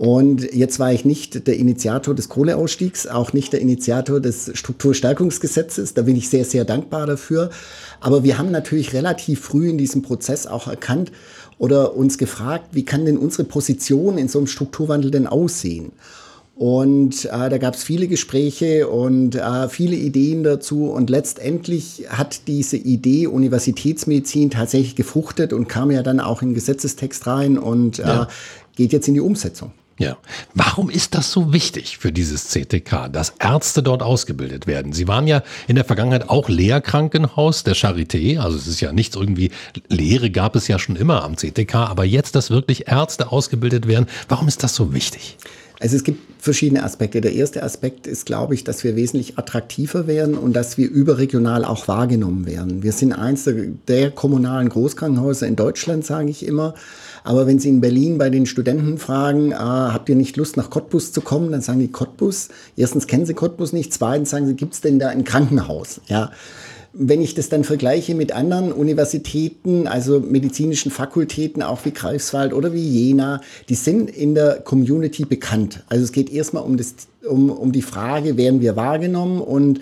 Und 0.00 0.54
jetzt 0.54 0.78
war 0.78 0.94
ich 0.94 1.04
nicht 1.04 1.46
der 1.46 1.58
Initiator 1.58 2.14
des 2.14 2.30
Kohleausstiegs, 2.30 3.06
auch 3.06 3.34
nicht 3.34 3.52
der 3.52 3.60
Initiator 3.60 4.18
des 4.18 4.50
Strukturstärkungsgesetzes. 4.54 5.92
Da 5.92 6.00
bin 6.00 6.16
ich 6.16 6.30
sehr, 6.30 6.46
sehr 6.46 6.64
dankbar 6.64 7.06
dafür. 7.06 7.50
Aber 8.00 8.24
wir 8.24 8.38
haben 8.38 8.50
natürlich 8.50 8.94
relativ 8.94 9.40
früh 9.40 9.68
in 9.68 9.76
diesem 9.76 10.00
Prozess 10.00 10.46
auch 10.46 10.68
erkannt 10.68 11.12
oder 11.58 11.94
uns 11.96 12.16
gefragt, 12.16 12.68
wie 12.72 12.86
kann 12.86 13.04
denn 13.04 13.18
unsere 13.18 13.44
Position 13.44 14.16
in 14.16 14.28
so 14.28 14.38
einem 14.38 14.46
Strukturwandel 14.46 15.10
denn 15.10 15.26
aussehen? 15.26 15.92
Und 16.56 17.26
äh, 17.26 17.50
da 17.50 17.58
gab 17.58 17.74
es 17.74 17.82
viele 17.82 18.08
Gespräche 18.08 18.88
und 18.88 19.34
äh, 19.34 19.68
viele 19.68 19.96
Ideen 19.96 20.44
dazu. 20.44 20.86
Und 20.86 21.10
letztendlich 21.10 22.06
hat 22.08 22.48
diese 22.48 22.78
Idee 22.78 23.26
Universitätsmedizin 23.26 24.48
tatsächlich 24.48 24.96
gefruchtet 24.96 25.52
und 25.52 25.68
kam 25.68 25.90
ja 25.90 26.02
dann 26.02 26.20
auch 26.20 26.40
in 26.40 26.48
den 26.48 26.54
Gesetzestext 26.54 27.26
rein 27.26 27.58
und 27.58 27.98
äh, 27.98 28.04
ja. 28.04 28.28
geht 28.76 28.94
jetzt 28.94 29.06
in 29.06 29.12
die 29.12 29.20
Umsetzung. 29.20 29.72
Ja. 30.00 30.16
Warum 30.54 30.88
ist 30.88 31.14
das 31.14 31.30
so 31.30 31.52
wichtig 31.52 31.98
für 31.98 32.10
dieses 32.10 32.48
CTK, 32.48 33.12
dass 33.12 33.34
Ärzte 33.38 33.82
dort 33.82 34.02
ausgebildet 34.02 34.66
werden? 34.66 34.94
Sie 34.94 35.06
waren 35.06 35.26
ja 35.26 35.42
in 35.68 35.74
der 35.74 35.84
Vergangenheit 35.84 36.30
auch 36.30 36.48
Lehrkrankenhaus 36.48 37.64
der 37.64 37.76
Charité. 37.76 38.38
Also 38.38 38.56
es 38.56 38.66
ist 38.66 38.80
ja 38.80 38.92
nichts 38.92 39.14
irgendwie, 39.14 39.50
Lehre 39.88 40.30
gab 40.30 40.56
es 40.56 40.68
ja 40.68 40.78
schon 40.78 40.96
immer 40.96 41.22
am 41.22 41.36
CTK, 41.36 41.74
aber 41.74 42.06
jetzt, 42.06 42.34
dass 42.34 42.48
wirklich 42.50 42.88
Ärzte 42.88 43.30
ausgebildet 43.30 43.86
werden, 43.88 44.06
warum 44.30 44.48
ist 44.48 44.62
das 44.62 44.74
so 44.74 44.94
wichtig? 44.94 45.36
Also 45.80 45.96
es 45.96 46.04
gibt 46.04 46.20
verschiedene 46.42 46.82
Aspekte. 46.82 47.20
Der 47.20 47.34
erste 47.34 47.62
Aspekt 47.62 48.06
ist, 48.06 48.24
glaube 48.24 48.54
ich, 48.54 48.64
dass 48.64 48.84
wir 48.84 48.96
wesentlich 48.96 49.38
attraktiver 49.38 50.06
werden 50.06 50.34
und 50.34 50.54
dass 50.54 50.78
wir 50.78 50.88
überregional 50.88 51.66
auch 51.66 51.88
wahrgenommen 51.88 52.46
werden. 52.46 52.82
Wir 52.82 52.92
sind 52.92 53.12
eins 53.12 53.44
der, 53.44 53.54
der 53.86 54.10
kommunalen 54.10 54.70
Großkrankenhäuser 54.70 55.46
in 55.46 55.56
Deutschland, 55.56 56.06
sage 56.06 56.30
ich 56.30 56.46
immer. 56.46 56.74
Aber 57.24 57.46
wenn 57.46 57.58
Sie 57.58 57.68
in 57.68 57.80
Berlin 57.80 58.18
bei 58.18 58.30
den 58.30 58.46
Studenten 58.46 58.98
fragen, 58.98 59.52
äh, 59.52 59.56
habt 59.56 60.08
ihr 60.08 60.16
nicht 60.16 60.36
Lust 60.36 60.56
nach 60.56 60.70
Cottbus 60.70 61.12
zu 61.12 61.20
kommen, 61.20 61.52
dann 61.52 61.60
sagen 61.60 61.80
die 61.80 61.90
Cottbus. 61.90 62.48
Erstens 62.76 63.06
kennen 63.06 63.26
sie 63.26 63.34
Cottbus 63.34 63.72
nicht, 63.72 63.92
zweitens 63.92 64.30
sagen 64.30 64.46
sie, 64.46 64.54
gibt 64.54 64.74
es 64.74 64.80
denn 64.80 64.98
da 64.98 65.08
ein 65.08 65.24
Krankenhaus? 65.24 66.00
Ja. 66.06 66.30
Wenn 66.92 67.22
ich 67.22 67.34
das 67.34 67.48
dann 67.48 67.62
vergleiche 67.62 68.16
mit 68.16 68.32
anderen 68.32 68.72
Universitäten, 68.72 69.86
also 69.86 70.18
medizinischen 70.18 70.90
Fakultäten, 70.90 71.62
auch 71.62 71.84
wie 71.84 71.92
Greifswald 71.92 72.52
oder 72.52 72.72
wie 72.72 72.82
Jena, 72.82 73.40
die 73.68 73.76
sind 73.76 74.10
in 74.10 74.34
der 74.34 74.60
Community 74.60 75.24
bekannt. 75.24 75.84
Also 75.88 76.02
es 76.02 76.10
geht 76.10 76.32
erstmal 76.32 76.64
um, 76.64 76.76
das, 76.76 76.94
um, 77.28 77.50
um 77.50 77.70
die 77.70 77.82
Frage, 77.82 78.36
werden 78.36 78.60
wir 78.60 78.74
wahrgenommen 78.74 79.40
und 79.40 79.80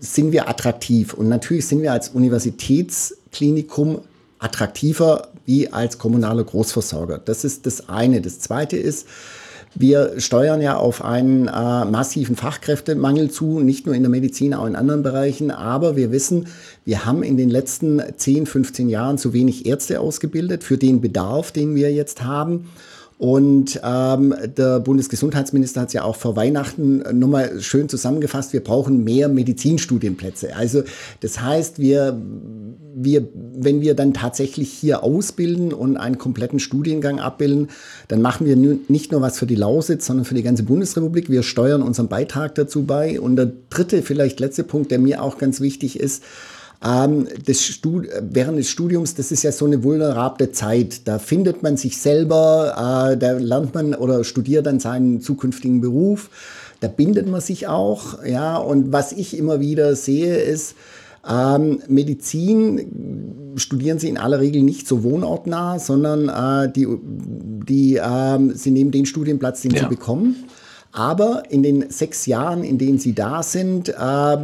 sind 0.00 0.32
wir 0.32 0.48
attraktiv? 0.48 1.14
Und 1.14 1.28
natürlich 1.28 1.66
sind 1.66 1.80
wir 1.80 1.92
als 1.92 2.10
Universitätsklinikum 2.10 4.00
attraktiver 4.38 5.28
wie 5.44 5.72
als 5.72 5.98
kommunaler 5.98 6.44
Großversorger. 6.44 7.18
Das 7.18 7.44
ist 7.44 7.66
das 7.66 7.88
eine. 7.88 8.20
Das 8.20 8.40
zweite 8.40 8.76
ist, 8.76 9.06
wir 9.74 10.18
steuern 10.18 10.60
ja 10.60 10.76
auf 10.76 11.04
einen 11.04 11.46
äh, 11.46 11.84
massiven 11.84 12.36
Fachkräftemangel 12.36 13.30
zu, 13.30 13.60
nicht 13.60 13.86
nur 13.86 13.94
in 13.94 14.02
der 14.02 14.10
Medizin, 14.10 14.54
auch 14.54 14.66
in 14.66 14.76
anderen 14.76 15.02
Bereichen. 15.02 15.50
Aber 15.50 15.96
wir 15.96 16.10
wissen, 16.10 16.48
wir 16.84 17.04
haben 17.04 17.22
in 17.22 17.36
den 17.36 17.50
letzten 17.50 18.02
10, 18.16 18.46
15 18.46 18.88
Jahren 18.88 19.18
zu 19.18 19.32
wenig 19.32 19.66
Ärzte 19.66 20.00
ausgebildet 20.00 20.64
für 20.64 20.78
den 20.78 21.00
Bedarf, 21.00 21.52
den 21.52 21.74
wir 21.74 21.92
jetzt 21.92 22.24
haben. 22.24 22.70
Und 23.18 23.80
ähm, 23.84 24.32
der 24.56 24.78
Bundesgesundheitsminister 24.78 25.80
hat 25.80 25.88
es 25.88 25.94
ja 25.94 26.04
auch 26.04 26.14
vor 26.14 26.36
Weihnachten 26.36 27.02
nochmal 27.18 27.60
schön 27.60 27.88
zusammengefasst, 27.88 28.52
wir 28.52 28.62
brauchen 28.62 29.02
mehr 29.02 29.28
Medizinstudienplätze. 29.28 30.54
Also 30.54 30.84
das 31.18 31.40
heißt, 31.40 31.80
wir, 31.80 32.16
wir, 32.94 33.26
wenn 33.34 33.80
wir 33.80 33.94
dann 33.94 34.14
tatsächlich 34.14 34.70
hier 34.70 35.02
ausbilden 35.02 35.72
und 35.72 35.96
einen 35.96 36.18
kompletten 36.18 36.60
Studiengang 36.60 37.18
abbilden, 37.18 37.70
dann 38.06 38.22
machen 38.22 38.46
wir 38.46 38.54
nicht 38.54 39.10
nur 39.10 39.20
was 39.20 39.36
für 39.36 39.46
die 39.46 39.56
Lausitz, 39.56 40.06
sondern 40.06 40.24
für 40.24 40.36
die 40.36 40.44
ganze 40.44 40.62
Bundesrepublik. 40.62 41.28
Wir 41.28 41.42
steuern 41.42 41.82
unseren 41.82 42.06
Beitrag 42.06 42.54
dazu 42.54 42.84
bei. 42.84 43.18
Und 43.20 43.34
der 43.34 43.50
dritte, 43.68 44.02
vielleicht 44.02 44.38
letzte 44.38 44.62
Punkt, 44.62 44.92
der 44.92 45.00
mir 45.00 45.24
auch 45.24 45.38
ganz 45.38 45.60
wichtig 45.60 45.98
ist, 45.98 46.22
ähm, 46.84 47.26
Stud 47.52 48.06
während 48.20 48.58
des 48.58 48.70
Studiums, 48.70 49.14
das 49.14 49.32
ist 49.32 49.42
ja 49.42 49.50
so 49.50 49.66
eine 49.66 49.82
vulnerable 49.82 50.52
Zeit. 50.52 51.08
Da 51.08 51.18
findet 51.18 51.62
man 51.62 51.76
sich 51.76 51.98
selber, 51.98 53.12
äh, 53.12 53.16
da 53.16 53.32
lernt 53.32 53.74
man 53.74 53.94
oder 53.94 54.22
studiert 54.24 54.66
dann 54.66 54.78
seinen 54.78 55.20
zukünftigen 55.20 55.80
Beruf. 55.80 56.30
Da 56.80 56.86
bindet 56.86 57.28
man 57.28 57.40
sich 57.40 57.66
auch, 57.66 58.24
ja. 58.24 58.56
Und 58.56 58.92
was 58.92 59.12
ich 59.12 59.36
immer 59.36 59.58
wieder 59.58 59.96
sehe, 59.96 60.36
ist, 60.36 60.76
ähm, 61.28 61.82
Medizin 61.88 63.52
studieren 63.56 63.98
sie 63.98 64.08
in 64.08 64.16
aller 64.16 64.38
Regel 64.38 64.62
nicht 64.62 64.86
so 64.86 65.02
wohnortnah, 65.02 65.80
sondern 65.80 66.28
äh, 66.28 66.72
die, 66.72 66.86
die, 67.68 67.96
äh, 67.96 68.54
sie 68.54 68.70
nehmen 68.70 68.92
den 68.92 69.04
Studienplatz, 69.04 69.62
den 69.62 69.72
ja. 69.72 69.80
sie 69.80 69.88
bekommen. 69.88 70.36
Aber 70.90 71.42
in 71.50 71.62
den 71.62 71.90
sechs 71.90 72.26
Jahren, 72.26 72.64
in 72.64 72.78
denen 72.78 72.98
sie 72.98 73.14
da 73.14 73.42
sind, 73.42 73.88
äh, 73.90 74.36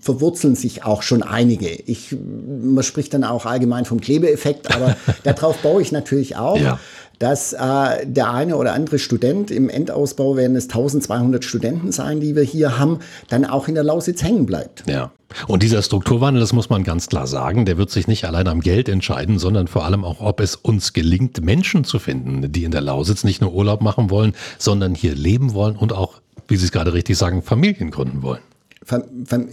verwurzeln 0.00 0.54
sich 0.54 0.84
auch 0.84 1.02
schon 1.02 1.22
einige. 1.22 1.68
Ich, 1.70 2.14
man 2.14 2.84
spricht 2.84 3.14
dann 3.14 3.24
auch 3.24 3.46
allgemein 3.46 3.86
vom 3.86 4.00
Klebeeffekt, 4.00 4.74
aber 4.74 4.96
darauf 5.22 5.56
baue 5.58 5.80
ich 5.82 5.90
natürlich 5.90 6.36
auch. 6.36 6.58
Ja 6.58 6.78
dass 7.20 7.52
äh, 7.52 8.06
der 8.06 8.32
eine 8.32 8.56
oder 8.56 8.72
andere 8.72 8.98
Student 8.98 9.50
im 9.50 9.68
Endausbau 9.68 10.36
werden 10.36 10.56
es 10.56 10.64
1200 10.64 11.44
Studenten 11.44 11.92
sein, 11.92 12.18
die 12.18 12.34
wir 12.34 12.42
hier 12.42 12.78
haben, 12.78 12.98
dann 13.28 13.44
auch 13.44 13.68
in 13.68 13.74
der 13.74 13.84
Lausitz 13.84 14.22
hängen 14.22 14.46
bleibt. 14.46 14.84
Ja. 14.88 15.12
Und 15.46 15.62
dieser 15.62 15.82
Strukturwandel, 15.82 16.40
das 16.40 16.54
muss 16.54 16.70
man 16.70 16.82
ganz 16.82 17.08
klar 17.08 17.26
sagen, 17.26 17.66
der 17.66 17.76
wird 17.76 17.90
sich 17.90 18.08
nicht 18.08 18.24
allein 18.24 18.48
am 18.48 18.60
Geld 18.60 18.88
entscheiden, 18.88 19.38
sondern 19.38 19.68
vor 19.68 19.84
allem 19.84 20.04
auch, 20.04 20.20
ob 20.20 20.40
es 20.40 20.56
uns 20.56 20.92
gelingt, 20.92 21.44
Menschen 21.44 21.84
zu 21.84 21.98
finden, 21.98 22.50
die 22.50 22.64
in 22.64 22.72
der 22.72 22.80
Lausitz 22.80 23.22
nicht 23.22 23.40
nur 23.40 23.52
Urlaub 23.52 23.82
machen 23.82 24.10
wollen, 24.10 24.32
sondern 24.58 24.94
hier 24.94 25.14
leben 25.14 25.52
wollen 25.52 25.76
und 25.76 25.92
auch, 25.92 26.14
wie 26.48 26.56
Sie 26.56 26.64
es 26.64 26.72
gerade 26.72 26.94
richtig 26.94 27.16
sagen, 27.18 27.42
Familien 27.42 27.90
gründen 27.90 28.22
wollen 28.22 28.40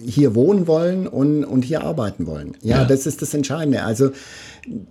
hier 0.05 0.35
wohnen 0.35 0.67
wollen 0.67 1.05
und, 1.05 1.43
und 1.43 1.63
hier 1.63 1.83
arbeiten 1.83 2.25
wollen. 2.27 2.55
Ja, 2.61 2.77
ja, 2.77 2.85
das 2.85 3.05
ist 3.05 3.21
das 3.21 3.33
Entscheidende. 3.33 3.83
Also 3.83 4.11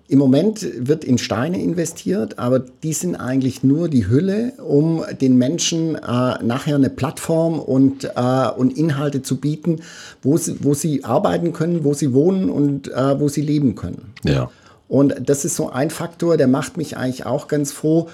im 0.09 0.19
Moment 0.19 0.67
wird 0.79 1.05
in 1.05 1.17
Steine 1.17 1.61
investiert, 1.61 2.39
aber 2.39 2.61
die 2.61 2.93
sind 2.93 3.17
eigentlich 3.17 3.63
nur 3.63 3.89
die 3.89 4.09
Hülle, 4.09 4.53
um 4.59 5.03
den 5.21 5.37
Menschen 5.39 5.95
äh, 5.95 5.99
nachher 6.43 6.77
eine 6.77 6.91
Plattform 6.91 7.59
und, 7.59 8.05
äh, 8.05 8.49
und 8.57 8.77
Inhalte 8.77 9.23
zu 9.23 9.39
bieten, 9.39 9.81
wo 10.23 10.37
sie, 10.37 10.57
wo 10.61 10.75
sie 10.75 11.03
arbeiten 11.03 11.55
können, 11.55 11.83
wo 11.85 11.95
sie 11.95 12.13
wohnen 12.13 12.51
und 12.51 12.89
äh, 12.89 13.19
wo 13.19 13.29
sie 13.29 13.43
leben 13.43 13.75
können. 13.75 14.13
Ja. 14.23 14.51
Und 14.89 15.15
das 15.29 15.45
ist 15.45 15.57
so 15.57 15.71
ein 15.71 15.91
Faktor, 15.91 16.37
der 16.37 16.47
macht 16.47 16.77
mich 16.77 16.97
eigentlich 16.97 17.27
auch 17.27 17.49
ganz 17.49 17.73
froh 17.73 18.09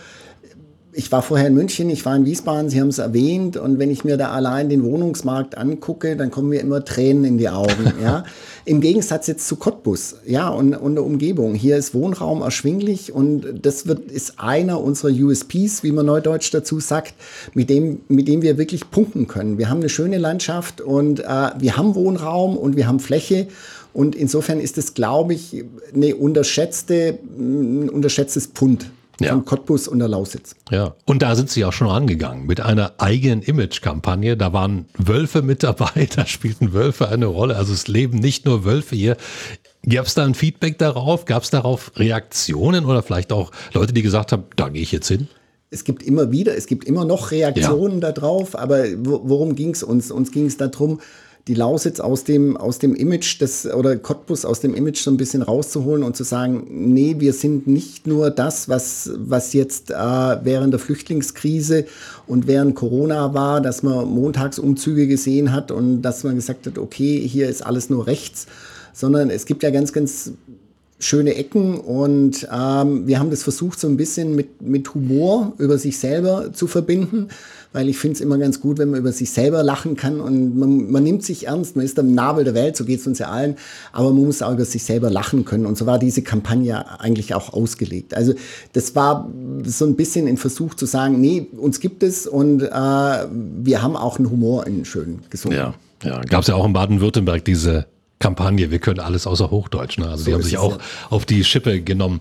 ich 0.94 1.10
war 1.10 1.22
vorher 1.22 1.46
in 1.46 1.54
München, 1.54 1.88
ich 1.88 2.04
war 2.04 2.14
in 2.14 2.26
Wiesbaden, 2.26 2.68
Sie 2.68 2.78
haben 2.78 2.88
es 2.88 2.98
erwähnt, 2.98 3.56
und 3.56 3.78
wenn 3.78 3.90
ich 3.90 4.04
mir 4.04 4.18
da 4.18 4.30
allein 4.30 4.68
den 4.68 4.84
Wohnungsmarkt 4.84 5.56
angucke, 5.56 6.16
dann 6.16 6.30
kommen 6.30 6.50
mir 6.50 6.60
immer 6.60 6.84
Tränen 6.84 7.24
in 7.24 7.38
die 7.38 7.48
Augen. 7.48 7.94
ja. 8.02 8.24
Im 8.66 8.82
Gegensatz 8.82 9.26
jetzt 9.26 9.48
zu 9.48 9.56
Cottbus, 9.56 10.16
ja, 10.26 10.50
und, 10.50 10.74
und 10.74 10.96
der 10.96 11.04
Umgebung. 11.04 11.54
Hier 11.54 11.78
ist 11.78 11.94
Wohnraum 11.94 12.42
erschwinglich 12.42 13.12
und 13.12 13.60
das 13.62 13.86
wird, 13.86 14.10
ist 14.10 14.38
einer 14.38 14.82
unserer 14.82 15.10
USPs, 15.10 15.82
wie 15.82 15.92
man 15.92 16.04
neudeutsch 16.04 16.52
dazu 16.52 16.78
sagt, 16.78 17.14
mit 17.54 17.70
dem, 17.70 18.02
mit 18.08 18.28
dem 18.28 18.42
wir 18.42 18.58
wirklich 18.58 18.90
punkten 18.90 19.26
können. 19.26 19.56
Wir 19.56 19.70
haben 19.70 19.80
eine 19.80 19.88
schöne 19.88 20.18
Landschaft 20.18 20.82
und 20.82 21.20
äh, 21.20 21.50
wir 21.58 21.76
haben 21.78 21.94
Wohnraum 21.94 22.56
und 22.56 22.76
wir 22.76 22.86
haben 22.86 23.00
Fläche. 23.00 23.48
Und 23.94 24.14
insofern 24.14 24.60
ist 24.60 24.76
es, 24.78 24.94
glaube 24.94 25.34
ich, 25.34 25.64
eine 25.94 26.16
unterschätzte, 26.16 27.18
ein 27.38 27.88
unterschätztes 27.88 28.48
Pund 28.48 28.90
ja. 29.20 29.30
von 29.30 29.44
Cottbus 29.44 29.88
und 29.88 29.98
der 29.98 30.08
Lausitz. 30.08 30.54
Ja, 30.70 30.94
und 31.06 31.22
da 31.22 31.34
sind 31.34 31.50
Sie 31.50 31.64
auch 31.64 31.72
schon 31.72 31.88
rangegangen 31.88 32.46
mit 32.46 32.60
einer 32.60 32.92
eigenen 32.98 33.42
Image-Kampagne. 33.42 34.36
Da 34.36 34.52
waren 34.52 34.86
Wölfe 34.96 35.42
mit 35.42 35.62
dabei, 35.62 36.08
da 36.16 36.26
spielten 36.26 36.72
Wölfe 36.72 37.08
eine 37.08 37.26
Rolle. 37.26 37.56
Also 37.56 37.72
es 37.72 37.88
leben 37.88 38.18
nicht 38.18 38.44
nur 38.44 38.64
Wölfe 38.64 38.96
hier. 38.96 39.16
Gab 39.88 40.06
es 40.06 40.14
da 40.14 40.24
ein 40.24 40.34
Feedback 40.34 40.78
darauf? 40.78 41.24
Gab 41.24 41.42
es 41.42 41.50
darauf 41.50 41.92
Reaktionen 41.96 42.84
oder 42.84 43.02
vielleicht 43.02 43.32
auch 43.32 43.50
Leute, 43.72 43.92
die 43.92 44.02
gesagt 44.02 44.32
haben, 44.32 44.44
da 44.56 44.68
gehe 44.68 44.82
ich 44.82 44.92
jetzt 44.92 45.08
hin? 45.08 45.28
Es 45.70 45.84
gibt 45.84 46.02
immer 46.02 46.30
wieder, 46.30 46.54
es 46.54 46.66
gibt 46.66 46.84
immer 46.84 47.04
noch 47.04 47.30
Reaktionen 47.30 48.00
ja. 48.00 48.12
darauf, 48.12 48.56
aber 48.56 48.84
worum 48.98 49.56
ging 49.56 49.70
es 49.70 49.82
uns? 49.82 50.10
Uns 50.10 50.30
ging 50.30 50.46
es 50.46 50.58
darum, 50.58 51.00
die 51.48 51.54
Lausitz 51.54 51.98
aus 51.98 52.22
dem, 52.22 52.56
aus 52.56 52.78
dem 52.78 52.94
Image 52.94 53.40
des, 53.40 53.66
oder 53.66 53.96
Cottbus 53.96 54.44
aus 54.44 54.60
dem 54.60 54.74
Image 54.74 54.98
so 54.98 55.10
ein 55.10 55.16
bisschen 55.16 55.42
rauszuholen 55.42 56.04
und 56.04 56.16
zu 56.16 56.22
sagen, 56.22 56.66
nee, 56.70 57.16
wir 57.18 57.32
sind 57.32 57.66
nicht 57.66 58.06
nur 58.06 58.30
das, 58.30 58.68
was, 58.68 59.10
was 59.16 59.52
jetzt 59.52 59.90
äh, 59.90 59.94
während 59.94 60.72
der 60.72 60.78
Flüchtlingskrise 60.78 61.86
und 62.28 62.46
während 62.46 62.76
Corona 62.76 63.34
war, 63.34 63.60
dass 63.60 63.82
man 63.82 64.08
Montagsumzüge 64.08 65.08
gesehen 65.08 65.52
hat 65.52 65.72
und 65.72 66.02
dass 66.02 66.22
man 66.22 66.36
gesagt 66.36 66.66
hat, 66.66 66.78
okay, 66.78 67.26
hier 67.26 67.48
ist 67.48 67.66
alles 67.66 67.90
nur 67.90 68.06
rechts, 68.06 68.46
sondern 68.92 69.28
es 69.28 69.44
gibt 69.44 69.64
ja 69.64 69.70
ganz, 69.70 69.92
ganz 69.92 70.32
schöne 71.04 71.34
Ecken 71.34 71.78
und 71.78 72.46
ähm, 72.52 73.06
wir 73.06 73.18
haben 73.18 73.30
das 73.30 73.42
versucht, 73.42 73.80
so 73.80 73.88
ein 73.88 73.96
bisschen 73.96 74.34
mit, 74.34 74.62
mit 74.62 74.94
Humor 74.94 75.52
über 75.58 75.78
sich 75.78 75.98
selber 75.98 76.52
zu 76.52 76.66
verbinden 76.66 77.28
weil 77.72 77.88
ich 77.88 77.98
finde 77.98 78.14
es 78.14 78.20
immer 78.20 78.38
ganz 78.38 78.60
gut, 78.60 78.78
wenn 78.78 78.90
man 78.90 79.00
über 79.00 79.12
sich 79.12 79.30
selber 79.30 79.62
lachen 79.62 79.96
kann 79.96 80.20
und 80.20 80.58
man, 80.58 80.90
man 80.90 81.02
nimmt 81.02 81.24
sich 81.24 81.46
ernst, 81.46 81.76
man 81.76 81.84
ist 81.84 81.96
der 81.96 82.04
Nabel 82.04 82.44
der 82.44 82.54
Welt, 82.54 82.76
so 82.76 82.84
geht 82.84 83.00
es 83.00 83.06
uns 83.06 83.18
ja 83.18 83.28
allen, 83.28 83.56
aber 83.92 84.12
man 84.12 84.24
muss 84.24 84.42
auch 84.42 84.52
über 84.52 84.64
sich 84.64 84.84
selber 84.84 85.10
lachen 85.10 85.44
können 85.44 85.66
und 85.66 85.78
so 85.78 85.86
war 85.86 85.98
diese 85.98 86.22
Kampagne 86.22 87.00
eigentlich 87.00 87.34
auch 87.34 87.52
ausgelegt. 87.52 88.14
Also 88.14 88.34
das 88.72 88.94
war 88.94 89.30
so 89.64 89.86
ein 89.86 89.96
bisschen 89.96 90.28
ein 90.28 90.36
Versuch 90.36 90.74
zu 90.74 90.86
sagen, 90.86 91.20
nee, 91.20 91.46
uns 91.56 91.80
gibt 91.80 92.02
es 92.02 92.26
und 92.26 92.62
äh, 92.62 92.68
wir 92.70 93.82
haben 93.82 93.96
auch 93.96 94.18
einen 94.18 94.30
Humor 94.30 94.66
in 94.66 94.84
schön 94.84 95.20
gesungen. 95.30 95.56
Ja, 95.56 95.74
ja. 96.04 96.20
gab 96.22 96.42
es 96.42 96.48
ja 96.48 96.54
auch 96.54 96.66
in 96.66 96.72
Baden-Württemberg 96.72 97.44
diese 97.44 97.86
Kampagne. 98.22 98.70
Wir 98.70 98.78
können 98.78 99.00
alles 99.00 99.26
außer 99.26 99.50
Hochdeutsch. 99.50 99.98
Ne? 99.98 100.08
Also 100.08 100.18
so 100.18 100.24
die 100.30 100.34
haben 100.34 100.42
sich 100.42 100.56
auch 100.56 100.78
ja. 100.78 100.84
auf 101.10 101.26
die 101.26 101.42
Schippe 101.44 101.82
genommen. 101.82 102.20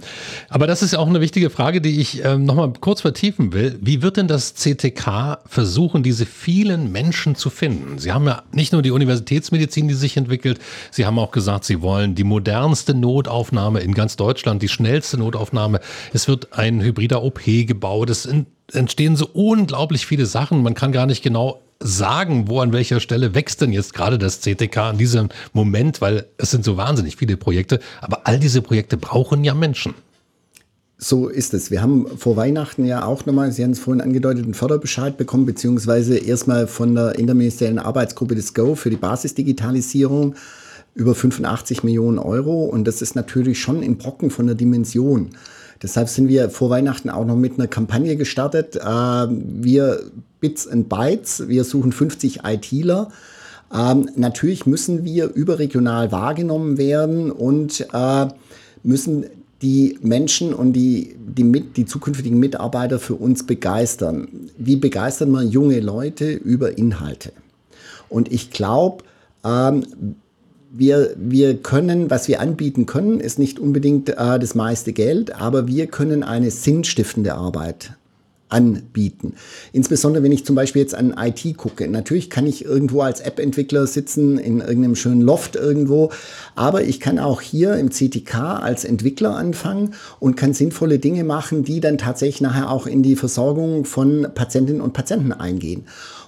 Aber 0.49 0.65
das 0.65 0.81
ist 0.81 0.93
ja 0.93 0.99
auch 0.99 1.07
eine 1.07 1.21
wichtige 1.21 1.51
Frage, 1.51 1.79
die 1.79 2.01
ich 2.01 2.25
ähm, 2.25 2.43
nochmal 2.43 2.73
kurz 2.81 3.01
vertiefen 3.01 3.53
will. 3.53 3.77
Wie 3.81 4.01
wird 4.01 4.17
denn 4.17 4.27
das 4.27 4.55
CTK 4.55 5.39
versuchen, 5.45 6.01
diese 6.01 6.25
vielen 6.25 6.91
Menschen 6.91 7.35
zu 7.35 7.51
finden? 7.51 7.99
Sie 7.99 8.11
haben 8.11 8.25
ja 8.25 8.41
nicht 8.51 8.73
nur 8.73 8.81
die 8.81 8.91
Universitätsmedizin, 8.91 9.87
die 9.87 9.93
sich 9.93 10.17
entwickelt, 10.17 10.59
Sie 10.89 11.05
haben 11.05 11.19
auch 11.19 11.31
gesagt, 11.31 11.65
Sie 11.65 11.81
wollen 11.81 12.15
die 12.15 12.23
modernste 12.23 12.95
Notaufnahme 12.95 13.81
in 13.81 13.93
ganz 13.93 14.15
Deutschland, 14.15 14.63
die 14.63 14.69
schnellste 14.69 15.17
Notaufnahme. 15.17 15.79
Es 16.13 16.27
wird 16.27 16.53
ein 16.53 16.81
hybrider 16.81 17.21
OP 17.21 17.41
gebaut. 17.45 18.09
Es 18.09 18.27
entstehen 18.73 19.15
so 19.15 19.27
unglaublich 19.33 20.05
viele 20.05 20.25
Sachen. 20.25 20.63
Man 20.63 20.73
kann 20.73 20.91
gar 20.91 21.05
nicht 21.05 21.23
genau 21.23 21.61
sagen, 21.79 22.47
wo 22.47 22.59
an 22.59 22.73
welcher 22.73 22.99
Stelle 22.99 23.33
wächst 23.33 23.61
denn 23.61 23.73
jetzt 23.73 23.93
gerade 23.93 24.17
das 24.17 24.41
CTK 24.41 24.91
in 24.91 24.97
diesem 24.97 25.29
Moment, 25.53 26.01
weil 26.01 26.27
es 26.37 26.51
sind 26.51 26.63
so 26.63 26.77
wahnsinnig 26.77 27.15
viele 27.15 27.37
Projekte, 27.37 27.79
aber 28.01 28.27
all 28.27 28.39
diese 28.39 28.61
Projekte 28.61 28.97
brauchen 28.97 29.43
ja 29.43 29.53
Menschen. 29.53 29.93
So 31.03 31.29
ist 31.29 31.55
es. 31.55 31.71
Wir 31.71 31.81
haben 31.81 32.05
vor 32.15 32.37
Weihnachten 32.37 32.85
ja 32.85 33.05
auch 33.05 33.25
nochmal, 33.25 33.51
Sie 33.51 33.63
haben 33.63 33.71
es 33.71 33.79
vorhin 33.79 34.01
angedeutet, 34.01 34.43
einen 34.43 34.53
Förderbescheid 34.53 35.17
bekommen, 35.17 35.47
beziehungsweise 35.47 36.17
erstmal 36.17 36.67
von 36.67 36.93
der 36.93 37.17
interministeriellen 37.17 37.79
Arbeitsgruppe 37.79 38.35
des 38.35 38.53
GO 38.53 38.75
für 38.75 38.91
die 38.91 38.97
Basisdigitalisierung 38.97 40.35
über 40.93 41.15
85 41.15 41.83
Millionen 41.83 42.19
Euro. 42.19 42.65
Und 42.65 42.85
das 42.85 43.01
ist 43.01 43.15
natürlich 43.15 43.59
schon 43.59 43.81
ein 43.81 43.97
Brocken 43.97 44.29
von 44.29 44.45
der 44.45 44.55
Dimension. 44.55 45.31
Deshalb 45.81 46.09
sind 46.09 46.27
wir 46.27 46.49
vor 46.49 46.69
Weihnachten 46.69 47.09
auch 47.09 47.25
noch 47.25 47.35
mit 47.35 47.53
einer 47.53 47.67
Kampagne 47.67 48.15
gestartet. 48.15 48.75
Äh, 48.75 48.81
wir 48.81 50.03
Bits 50.39 50.67
and 50.67 50.89
Bytes, 50.89 51.47
wir 51.47 51.63
suchen 51.63 51.91
50 51.91 52.41
ITler. 52.43 53.09
Ähm, 53.73 54.09
natürlich 54.15 54.65
müssen 54.65 55.05
wir 55.05 55.33
überregional 55.33 56.11
wahrgenommen 56.11 56.77
werden 56.77 57.31
und 57.31 57.87
äh, 57.93 58.27
müssen 58.83 59.25
die 59.61 59.97
Menschen 60.01 60.53
und 60.53 60.73
die, 60.73 61.15
die, 61.17 61.43
mit, 61.43 61.77
die 61.77 61.85
zukünftigen 61.85 62.39
Mitarbeiter 62.39 62.99
für 62.99 63.15
uns 63.15 63.45
begeistern. 63.45 64.27
Wie 64.57 64.75
begeistern 64.75 65.31
wir 65.31 65.43
junge 65.43 65.79
Leute 65.79 66.31
über 66.31 66.77
Inhalte? 66.77 67.31
Und 68.09 68.31
ich 68.31 68.51
glaube, 68.51 69.03
ähm, 69.45 69.85
wir, 70.73 71.13
wir 71.17 71.57
können, 71.57 72.09
was 72.09 72.27
wir 72.27 72.39
anbieten 72.39 72.85
können, 72.85 73.19
ist 73.19 73.39
nicht 73.39 73.59
unbedingt 73.59 74.09
äh, 74.09 74.39
das 74.39 74.55
meiste 74.55 74.93
Geld, 74.93 75.35
aber 75.35 75.67
wir 75.67 75.87
können 75.87 76.23
eine 76.23 76.49
sinnstiftende 76.49 77.33
Arbeit 77.33 77.93
anbieten. 78.51 79.33
Insbesondere 79.71 80.23
wenn 80.23 80.31
ich 80.31 80.45
zum 80.45 80.55
Beispiel 80.55 80.81
jetzt 80.81 80.93
an 80.93 81.15
IT 81.17 81.57
gucke. 81.57 81.87
Natürlich 81.87 82.29
kann 82.29 82.45
ich 82.45 82.65
irgendwo 82.65 83.01
als 83.01 83.21
App-Entwickler 83.21 83.87
sitzen 83.87 84.37
in 84.37 84.59
irgendeinem 84.59 84.95
schönen 84.95 85.21
Loft 85.21 85.55
irgendwo, 85.55 86.11
aber 86.55 86.83
ich 86.83 86.99
kann 86.99 87.17
auch 87.17 87.41
hier 87.41 87.75
im 87.75 87.91
CTK 87.91 88.61
als 88.61 88.83
Entwickler 88.83 89.35
anfangen 89.35 89.93
und 90.19 90.35
kann 90.35 90.53
sinnvolle 90.53 90.99
Dinge 90.99 91.23
machen, 91.23 91.63
die 91.63 91.79
dann 91.79 91.97
tatsächlich 91.97 92.41
nachher 92.41 92.69
auch 92.69 92.87
in 92.87 93.03
die 93.03 93.15
Versorgung 93.15 93.85
von 93.85 94.27
Patientinnen 94.35 94.81
und 94.81 94.93
Patienten 94.93 95.31
eingehen. 95.31 95.85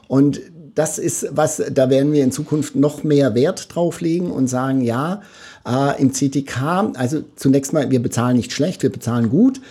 Und 0.08 0.42
das 0.76 0.98
ist 0.98 1.28
was, 1.32 1.62
da 1.72 1.90
werden 1.90 2.14
wir 2.14 2.24
in 2.24 2.32
Zukunft 2.32 2.76
noch 2.76 3.04
mehr 3.04 3.36
Wert 3.36 3.74
drauf 3.74 4.02
legen 4.02 4.32
und 4.32 4.48
sagen, 4.48 4.82
ja, 4.82 5.22
äh, 5.68 6.02
im 6.02 6.12
CTK, 6.12 6.94
also 6.96 7.24
zunächst 7.36 7.74
mal, 7.74 7.92
wir 7.92 8.02
bezahlen 8.02 8.38
nicht 8.38 8.52
schlecht, 8.52 8.84
wir 8.84 8.92
bezahlen 8.92 9.30
gut, 9.30 9.62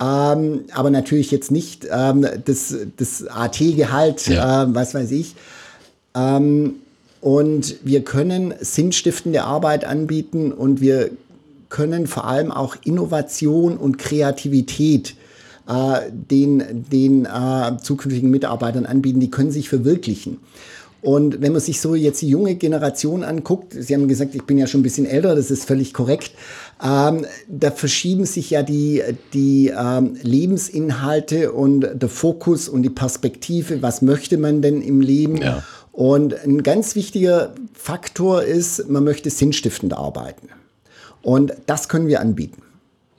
ähm, 0.00 0.64
aber 0.72 0.90
natürlich 0.90 1.30
jetzt 1.30 1.50
nicht 1.50 1.86
ähm, 1.90 2.26
das, 2.44 2.74
das 2.96 3.26
AT-Gehalt, 3.26 4.26
ja. 4.28 4.64
äh, 4.64 4.74
was 4.74 4.94
weiß 4.94 5.10
ich. 5.12 5.34
Ähm, 6.14 6.76
und 7.20 7.76
wir 7.82 8.04
können 8.04 8.54
sinnstiftende 8.60 9.42
Arbeit 9.42 9.84
anbieten 9.84 10.52
und 10.52 10.80
wir 10.80 11.10
können 11.68 12.06
vor 12.06 12.26
allem 12.26 12.52
auch 12.52 12.76
Innovation 12.84 13.76
und 13.76 13.98
Kreativität 13.98 15.14
äh, 15.68 16.10
den, 16.10 16.86
den 16.90 17.26
äh, 17.26 17.76
zukünftigen 17.82 18.30
Mitarbeitern 18.30 18.86
anbieten. 18.86 19.20
Die 19.20 19.30
können 19.30 19.50
sich 19.50 19.68
verwirklichen. 19.68 20.38
Und 21.00 21.40
wenn 21.40 21.52
man 21.52 21.60
sich 21.60 21.80
so 21.80 21.94
jetzt 21.94 22.22
die 22.22 22.28
junge 22.28 22.56
Generation 22.56 23.22
anguckt, 23.22 23.72
Sie 23.72 23.94
haben 23.94 24.08
gesagt, 24.08 24.34
ich 24.34 24.42
bin 24.44 24.58
ja 24.58 24.66
schon 24.66 24.80
ein 24.80 24.82
bisschen 24.82 25.06
älter, 25.06 25.36
das 25.36 25.50
ist 25.50 25.64
völlig 25.64 25.94
korrekt, 25.94 26.32
ähm, 26.82 27.24
da 27.48 27.70
verschieben 27.70 28.26
sich 28.26 28.50
ja 28.50 28.64
die, 28.64 29.02
die 29.32 29.68
ähm, 29.68 30.16
Lebensinhalte 30.22 31.52
und 31.52 31.86
der 31.94 32.08
Fokus 32.08 32.68
und 32.68 32.82
die 32.82 32.90
Perspektive, 32.90 33.80
was 33.80 34.02
möchte 34.02 34.38
man 34.38 34.60
denn 34.60 34.82
im 34.82 35.00
Leben? 35.00 35.36
Ja. 35.36 35.62
Und 35.92 36.34
ein 36.44 36.64
ganz 36.64 36.96
wichtiger 36.96 37.54
Faktor 37.74 38.42
ist, 38.42 38.88
man 38.88 39.04
möchte 39.04 39.30
sinnstiftend 39.30 39.92
arbeiten. 39.92 40.48
Und 41.22 41.52
das 41.66 41.88
können 41.88 42.08
wir 42.08 42.20
anbieten. 42.20 42.62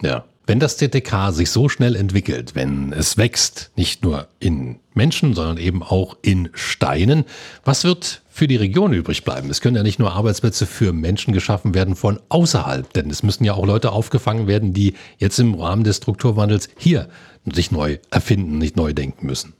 Ja. 0.01 0.25
Wenn 0.49 0.59
das 0.59 0.77
TTK 0.77 1.31
sich 1.31 1.51
so 1.51 1.69
schnell 1.69 1.95
entwickelt, 1.95 2.55
wenn 2.55 2.91
es 2.91 3.17
wächst, 3.17 3.69
nicht 3.75 4.01
nur 4.01 4.27
in 4.39 4.79
Menschen, 4.95 5.35
sondern 5.35 5.59
eben 5.59 5.83
auch 5.83 6.17
in 6.23 6.49
Steinen, 6.53 7.25
was 7.63 7.83
wird 7.83 8.23
für 8.31 8.47
die 8.47 8.55
Region 8.55 8.91
übrig 8.91 9.23
bleiben? 9.23 9.51
Es 9.51 9.61
können 9.61 9.75
ja 9.75 9.83
nicht 9.83 9.99
nur 9.99 10.11
Arbeitsplätze 10.11 10.65
für 10.65 10.91
Menschen 10.91 11.35
geschaffen 11.35 11.75
werden 11.75 11.95
von 11.95 12.19
außerhalb, 12.29 12.91
denn 12.93 13.11
es 13.11 13.21
müssen 13.21 13.43
ja 13.43 13.53
auch 13.53 13.63
Leute 13.63 13.91
aufgefangen 13.91 14.47
werden, 14.47 14.73
die 14.73 14.95
jetzt 15.19 15.37
im 15.37 15.53
Rahmen 15.53 15.83
des 15.83 15.97
Strukturwandels 15.97 16.69
hier 16.79 17.09
sich 17.53 17.69
neu 17.69 17.99
erfinden, 18.09 18.57
nicht 18.57 18.75
neu 18.75 18.91
denken 18.91 19.27
müssen. 19.27 19.53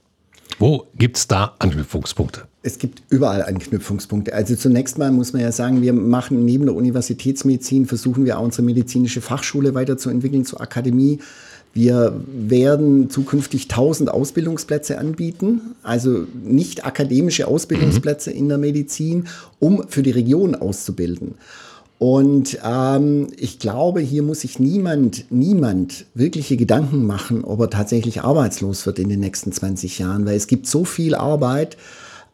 Wo 0.58 0.88
gibt 0.96 1.18
es 1.18 1.28
da 1.28 1.56
Anknüpfungspunkte? 1.60 2.48
Es 2.62 2.78
gibt 2.78 3.04
überall 3.10 3.44
Anknüpfungspunkte. 3.44 4.34
Also 4.34 4.56
zunächst 4.56 4.98
mal 4.98 5.12
muss 5.12 5.32
man 5.32 5.42
ja 5.42 5.52
sagen, 5.52 5.82
wir 5.82 5.94
machen 5.94 6.44
neben 6.44 6.66
der 6.66 6.76
Universitätsmedizin, 6.76 7.86
versuchen 7.86 8.26
wir 8.26 8.38
auch 8.38 8.44
unsere 8.44 8.64
medizinische 8.64 9.22
Fachschule 9.22 9.74
weiterzuentwickeln 9.76 10.44
zur 10.44 10.60
Akademie. 10.60 11.20
Wir 11.74 12.20
werden 12.26 13.10
zukünftig 13.10 13.64
1000 13.70 14.10
Ausbildungsplätze 14.10 14.98
anbieten, 14.98 15.76
also 15.84 16.26
nicht 16.44 16.84
akademische 16.84 17.48
Ausbildungsplätze 17.48 18.32
mhm. 18.32 18.38
in 18.38 18.50
der 18.50 18.58
Medizin, 18.58 19.28
um 19.60 19.88
für 19.88 20.04
die 20.04 20.12
Region 20.12 20.56
auszubilden. 20.56 21.36
Und 22.00 22.58
ähm, 22.64 23.28
ich 23.36 23.60
glaube, 23.60 24.00
hier 24.00 24.24
muss 24.24 24.40
sich 24.40 24.58
niemand, 24.58 25.30
niemand 25.32 26.06
wirkliche 26.14 26.56
Gedanken 26.56 27.06
machen, 27.06 27.44
ob 27.44 27.60
er 27.60 27.70
tatsächlich 27.70 28.22
arbeitslos 28.22 28.86
wird 28.86 29.00
in 29.00 29.10
den 29.10 29.20
nächsten 29.20 29.52
20 29.52 30.00
Jahren, 30.00 30.26
weil 30.26 30.38
es 30.38 30.48
gibt 30.48 30.66
so 30.66 30.86
viel 30.86 31.14
Arbeit 31.14 31.76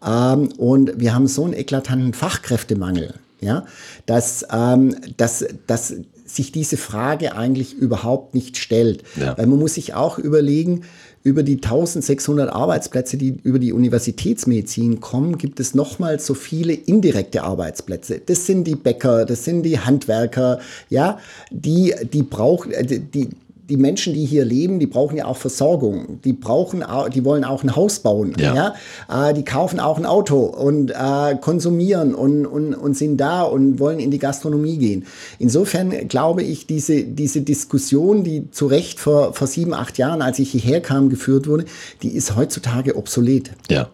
ähm, 0.05 0.49
und 0.57 0.99
wir 0.99 1.15
haben 1.15 1.25
so 1.25 1.45
einen 1.45 1.53
eklatanten 1.53 2.13
Fachkräftemangel, 2.13 3.15
ja, 3.41 3.65
dass, 4.05 4.45
ähm, 4.51 4.95
dass, 5.17 5.43
dass 5.65 5.95
sich 6.25 6.51
diese 6.51 6.77
Frage 6.77 7.35
eigentlich 7.35 7.73
überhaupt 7.73 8.35
nicht 8.35 8.57
stellt. 8.57 9.03
Ja. 9.15 9.35
Weil 9.35 9.47
man 9.47 9.57
muss 9.57 9.75
sich 9.75 9.95
auch 9.95 10.19
überlegen, 10.19 10.83
über 11.25 11.41
die 11.41 11.55
1600 11.55 12.53
Arbeitsplätze, 12.53 13.17
die 13.17 13.35
über 13.43 13.57
die 13.57 13.73
Universitätsmedizin 13.73 14.99
kommen, 14.99 15.39
gibt 15.39 15.59
es 15.59 15.73
nochmal 15.73 16.19
so 16.19 16.35
viele 16.35 16.73
indirekte 16.73 17.43
Arbeitsplätze. 17.43 18.21
Das 18.23 18.45
sind 18.45 18.65
die 18.65 18.75
Bäcker, 18.75 19.25
das 19.25 19.43
sind 19.43 19.63
die 19.63 19.79
Handwerker, 19.79 20.59
ja, 20.87 21.17
die, 21.49 21.95
die 22.13 22.21
brauchen, 22.21 22.71
äh, 22.71 22.85
die, 22.99 23.29
die 23.69 23.77
Menschen, 23.77 24.13
die 24.13 24.25
hier 24.25 24.45
leben, 24.45 24.79
die 24.79 24.85
brauchen 24.85 25.17
ja 25.17 25.25
auch 25.25 25.37
Versorgung. 25.37 26.19
Die 26.23 26.33
brauchen, 26.33 26.83
die 27.13 27.25
wollen 27.25 27.43
auch 27.43 27.63
ein 27.63 27.75
Haus 27.75 27.99
bauen. 27.99 28.33
Ja. 28.39 28.73
ja? 29.09 29.29
Äh, 29.29 29.33
die 29.33 29.43
kaufen 29.43 29.79
auch 29.79 29.97
ein 29.97 30.05
Auto 30.05 30.39
und 30.41 30.91
äh, 30.91 31.35
konsumieren 31.41 32.13
und, 32.13 32.45
und, 32.45 32.75
und 32.75 32.95
sind 32.95 33.17
da 33.17 33.41
und 33.41 33.79
wollen 33.79 33.99
in 33.99 34.11
die 34.11 34.19
Gastronomie 34.19 34.77
gehen. 34.77 35.05
Insofern 35.39 36.07
glaube 36.07 36.43
ich, 36.43 36.67
diese, 36.67 37.03
diese 37.03 37.41
Diskussion, 37.41 38.23
die 38.23 38.51
zu 38.51 38.67
Recht 38.67 38.99
vor, 38.99 39.33
vor 39.33 39.47
sieben, 39.47 39.73
acht 39.73 39.97
Jahren, 39.97 40.21
als 40.21 40.37
ich 40.39 40.51
hierher 40.51 40.81
kam, 40.81 41.09
geführt 41.09 41.47
wurde, 41.47 41.65
die 42.03 42.09
ist 42.09 42.35
heutzutage 42.35 42.95
obsolet. 42.95 43.51
Ja. 43.69 43.89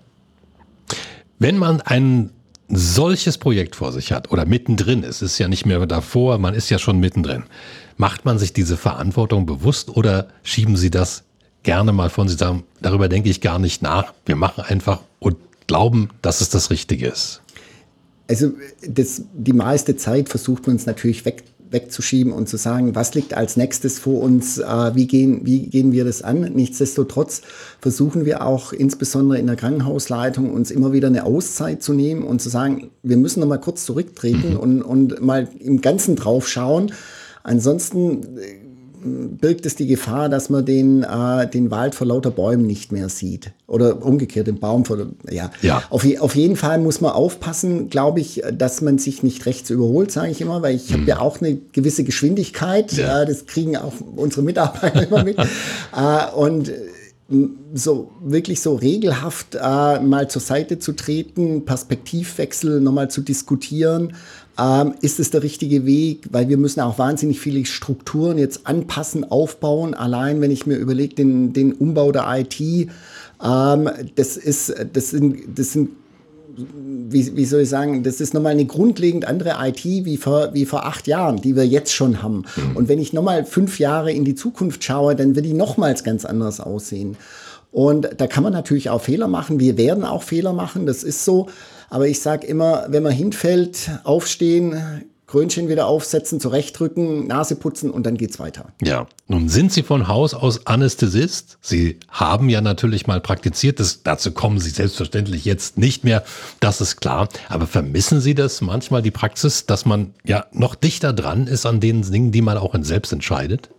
Wenn 1.39 1.57
man 1.57 1.81
ein 1.81 2.31
solches 2.67 3.37
Projekt 3.37 3.75
vor 3.75 3.91
sich 3.91 4.11
hat 4.11 4.31
oder 4.31 4.45
mittendrin, 4.45 5.03
es 5.03 5.21
ist 5.21 5.37
ja 5.37 5.47
nicht 5.47 5.65
mehr 5.65 5.85
davor, 5.85 6.37
man 6.37 6.53
ist 6.53 6.69
ja 6.69 6.77
schon 6.77 6.99
mittendrin 6.99 7.43
Macht 8.01 8.25
man 8.25 8.39
sich 8.39 8.51
diese 8.51 8.77
Verantwortung 8.77 9.45
bewusst 9.45 9.95
oder 9.95 10.29
schieben 10.41 10.75
Sie 10.75 10.89
das 10.89 11.21
gerne 11.61 11.93
mal 11.93 12.09
von 12.09 12.27
sich 12.27 12.39
sagen, 12.39 12.63
darüber 12.81 13.07
denke 13.07 13.29
ich 13.29 13.41
gar 13.41 13.59
nicht 13.59 13.83
nach. 13.83 14.11
Wir 14.25 14.35
machen 14.35 14.63
einfach 14.63 15.01
und 15.19 15.37
glauben, 15.67 16.09
dass 16.23 16.41
es 16.41 16.49
das 16.49 16.71
Richtige 16.71 17.07
ist. 17.07 17.43
Also 18.27 18.53
das, 18.87 19.21
die 19.35 19.53
meiste 19.53 19.97
Zeit 19.97 20.29
versucht 20.29 20.65
man 20.65 20.77
es 20.77 20.87
natürlich 20.87 21.25
weg, 21.25 21.43
wegzuschieben 21.69 22.33
und 22.33 22.49
zu 22.49 22.57
sagen, 22.57 22.95
was 22.95 23.13
liegt 23.13 23.35
als 23.35 23.55
nächstes 23.55 23.99
vor 23.99 24.23
uns, 24.23 24.57
äh, 24.57 24.95
wie, 24.95 25.05
gehen, 25.05 25.41
wie 25.45 25.67
gehen 25.67 25.91
wir 25.91 26.03
das 26.03 26.23
an. 26.23 26.41
Nichtsdestotrotz 26.55 27.43
versuchen 27.81 28.25
wir 28.25 28.43
auch 28.43 28.73
insbesondere 28.73 29.37
in 29.37 29.45
der 29.45 29.57
Krankenhausleitung 29.57 30.51
uns 30.51 30.71
immer 30.71 30.91
wieder 30.91 31.07
eine 31.07 31.23
Auszeit 31.23 31.83
zu 31.83 31.93
nehmen 31.93 32.23
und 32.23 32.41
zu 32.41 32.49
sagen, 32.49 32.89
wir 33.03 33.17
müssen 33.17 33.41
noch 33.41 33.47
mal 33.47 33.59
kurz 33.59 33.85
zurücktreten 33.85 34.53
mhm. 34.53 34.59
und, 34.59 34.81
und 34.81 35.21
mal 35.21 35.47
im 35.59 35.81
Ganzen 35.81 36.15
drauf 36.15 36.47
schauen 36.47 36.91
Ansonsten 37.43 38.37
äh, 38.37 38.71
birgt 39.03 39.65
es 39.65 39.75
die 39.75 39.87
Gefahr, 39.87 40.29
dass 40.29 40.49
man 40.49 40.65
den, 40.65 41.03
äh, 41.03 41.49
den 41.49 41.71
Wald 41.71 41.95
vor 41.95 42.07
lauter 42.07 42.31
Bäumen 42.31 42.67
nicht 42.67 42.91
mehr 42.91 43.09
sieht. 43.09 43.51
Oder 43.67 44.05
umgekehrt, 44.05 44.47
den 44.47 44.59
Baum 44.59 44.85
vor, 44.85 44.97
ja. 45.29 45.51
ja. 45.61 45.83
Auf, 45.89 46.05
auf 46.19 46.35
jeden 46.35 46.55
Fall 46.55 46.79
muss 46.79 47.01
man 47.01 47.11
aufpassen, 47.11 47.89
glaube 47.89 48.19
ich, 48.19 48.43
dass 48.53 48.81
man 48.81 48.97
sich 48.97 49.23
nicht 49.23 49.45
rechts 49.45 49.69
überholt, 49.69 50.11
sage 50.11 50.31
ich 50.31 50.41
immer, 50.41 50.61
weil 50.61 50.75
ich 50.75 50.89
hm. 50.89 51.01
habe 51.01 51.09
ja 51.09 51.19
auch 51.19 51.41
eine 51.41 51.57
gewisse 51.71 52.03
Geschwindigkeit. 52.03 52.91
Ja. 52.93 53.23
Äh, 53.23 53.25
das 53.25 53.45
kriegen 53.45 53.77
auch 53.77 53.93
unsere 54.15 54.43
Mitarbeiter 54.43 55.07
immer 55.07 55.23
mit. 55.23 55.37
äh, 55.39 56.31
und 56.35 56.71
so 57.73 58.11
wirklich 58.21 58.59
so 58.59 58.75
regelhaft 58.75 59.55
äh, 59.55 59.99
mal 59.99 60.29
zur 60.29 60.41
Seite 60.41 60.79
zu 60.79 60.91
treten, 60.91 61.63
Perspektivwechsel 61.63 62.81
nochmal 62.81 63.09
zu 63.09 63.21
diskutieren, 63.21 64.13
ähm, 64.59 64.95
ist 65.01 65.19
es 65.19 65.29
der 65.29 65.43
richtige 65.43 65.85
Weg, 65.85 66.27
weil 66.31 66.49
wir 66.49 66.57
müssen 66.57 66.81
auch 66.81 66.97
wahnsinnig 66.97 67.39
viele 67.39 67.65
Strukturen 67.65 68.37
jetzt 68.37 68.67
anpassen, 68.67 69.29
aufbauen. 69.29 69.93
Allein 69.93 70.41
wenn 70.41 70.51
ich 70.51 70.65
mir 70.65 70.75
überlege, 70.75 71.15
den, 71.15 71.53
den 71.53 71.73
Umbau 71.73 72.11
der 72.11 72.25
IT, 72.27 72.59
ähm, 72.59 73.89
das 74.15 74.37
ist, 74.37 74.73
das 74.93 75.09
sind, 75.11 75.57
das 75.57 75.73
sind 75.73 75.89
wie, 76.57 77.35
wie, 77.35 77.45
soll 77.45 77.61
ich 77.61 77.69
sagen, 77.69 78.03
das 78.03 78.19
ist 78.19 78.33
nochmal 78.33 78.51
eine 78.51 78.65
grundlegend 78.65 79.25
andere 79.25 79.55
IT 79.67 79.83
wie 79.83 80.17
vor, 80.17 80.53
wie 80.53 80.65
vor 80.65 80.85
acht 80.85 81.07
Jahren, 81.07 81.41
die 81.41 81.55
wir 81.55 81.65
jetzt 81.65 81.93
schon 81.93 82.21
haben. 82.21 82.43
Mhm. 82.55 82.75
Und 82.75 82.89
wenn 82.89 82.99
ich 82.99 83.13
nochmal 83.13 83.45
fünf 83.45 83.79
Jahre 83.79 84.11
in 84.11 84.25
die 84.25 84.35
Zukunft 84.35 84.83
schaue, 84.83 85.15
dann 85.15 85.35
wird 85.35 85.45
die 85.45 85.53
nochmals 85.53 86.03
ganz 86.03 86.25
anders 86.25 86.59
aussehen. 86.59 87.15
Und 87.71 88.09
da 88.17 88.27
kann 88.27 88.43
man 88.43 88.51
natürlich 88.51 88.89
auch 88.89 89.01
Fehler 89.01 89.27
machen. 89.27 89.59
Wir 89.59 89.77
werden 89.77 90.03
auch 90.03 90.23
Fehler 90.23 90.53
machen, 90.53 90.85
das 90.85 91.03
ist 91.03 91.23
so. 91.23 91.47
Aber 91.91 92.07
ich 92.07 92.21
sage 92.21 92.47
immer, 92.47 92.85
wenn 92.87 93.03
man 93.03 93.11
hinfällt, 93.11 93.91
aufstehen, 94.05 95.03
Krönchen 95.27 95.67
wieder 95.67 95.87
aufsetzen, 95.87 96.39
zurechtrücken, 96.39 97.27
Nase 97.27 97.55
putzen 97.55 97.91
und 97.91 98.05
dann 98.05 98.17
geht's 98.17 98.39
weiter. 98.39 98.73
Ja, 98.81 99.07
nun 99.27 99.49
sind 99.49 99.71
Sie 99.71 99.83
von 99.83 100.07
Haus 100.07 100.33
aus 100.33 100.67
Anästhesist. 100.67 101.57
Sie 101.61 101.99
haben 102.09 102.49
ja 102.49 102.61
natürlich 102.61 103.07
mal 103.07 103.19
praktiziert. 103.19 103.79
Das, 103.79 104.03
dazu 104.03 104.31
kommen 104.31 104.59
Sie 104.59 104.69
selbstverständlich 104.69 105.43
jetzt 105.43 105.77
nicht 105.77 106.05
mehr. 106.05 106.23
Das 106.61 106.79
ist 106.81 106.97
klar. 106.97 107.27
Aber 107.49 107.67
vermissen 107.67 108.21
Sie 108.21 108.35
das 108.35 108.61
manchmal 108.61 109.01
die 109.01 109.11
Praxis, 109.11 109.65
dass 109.65 109.85
man 109.85 110.13
ja 110.25 110.45
noch 110.53 110.75
dichter 110.75 111.11
dran 111.11 111.47
ist 111.47 111.65
an 111.65 111.81
den 111.81 112.01
Dingen, 112.01 112.31
die 112.31 112.41
man 112.41 112.57
auch 112.57 112.73
in 112.73 112.83
selbst 112.83 113.11
entscheidet? 113.13 113.69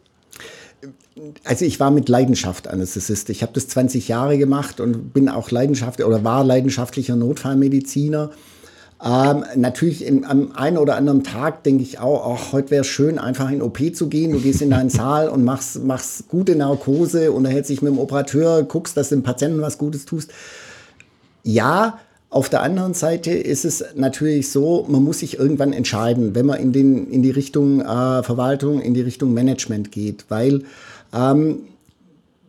Also 1.44 1.64
ich 1.64 1.80
war 1.80 1.90
mit 1.90 2.08
Leidenschaft 2.08 2.68
Anästhesist. 2.68 3.28
Ich 3.30 3.42
habe 3.42 3.52
das 3.52 3.68
20 3.68 4.08
Jahre 4.08 4.38
gemacht 4.38 4.80
und 4.80 5.12
bin 5.12 5.28
auch 5.28 5.50
leidenschaftlich 5.50 6.06
oder 6.06 6.24
war 6.24 6.44
leidenschaftlicher 6.44 7.16
Notfallmediziner. 7.16 8.30
Ähm, 9.04 9.44
natürlich 9.56 10.06
in, 10.06 10.24
am 10.24 10.52
einen 10.52 10.78
oder 10.78 10.96
anderen 10.96 11.24
Tag 11.24 11.64
denke 11.64 11.82
ich 11.82 11.98
auch, 11.98 12.36
ach, 12.36 12.52
heute 12.52 12.70
wäre 12.70 12.82
es 12.82 12.86
schön, 12.86 13.18
einfach 13.18 13.50
in 13.50 13.60
OP 13.60 13.78
zu 13.94 14.08
gehen. 14.08 14.32
Du 14.32 14.38
gehst 14.38 14.62
in 14.62 14.70
deinen 14.70 14.90
Saal 14.90 15.28
und 15.28 15.44
machst, 15.44 15.82
machst 15.84 16.28
gute 16.28 16.54
Narkose, 16.54 17.32
unterhältst 17.32 17.70
dich 17.70 17.82
mit 17.82 17.92
dem 17.92 17.98
Operateur, 17.98 18.62
guckst, 18.62 18.96
dass 18.96 19.08
du 19.08 19.16
dem 19.16 19.22
Patienten 19.22 19.60
was 19.60 19.78
Gutes 19.78 20.04
tust. 20.04 20.30
Ja, 21.42 21.98
auf 22.30 22.48
der 22.48 22.62
anderen 22.62 22.94
Seite 22.94 23.32
ist 23.32 23.64
es 23.64 23.84
natürlich 23.94 24.50
so, 24.50 24.86
man 24.88 25.02
muss 25.02 25.18
sich 25.18 25.38
irgendwann 25.38 25.74
entscheiden, 25.74 26.34
wenn 26.34 26.46
man 26.46 26.60
in, 26.60 26.72
den, 26.72 27.10
in 27.10 27.22
die 27.22 27.30
Richtung 27.30 27.80
äh, 27.80 28.22
Verwaltung, 28.22 28.80
in 28.80 28.94
die 28.94 29.02
Richtung 29.02 29.34
Management 29.34 29.92
geht, 29.92 30.26
weil 30.28 30.62
ähm, 31.12 31.60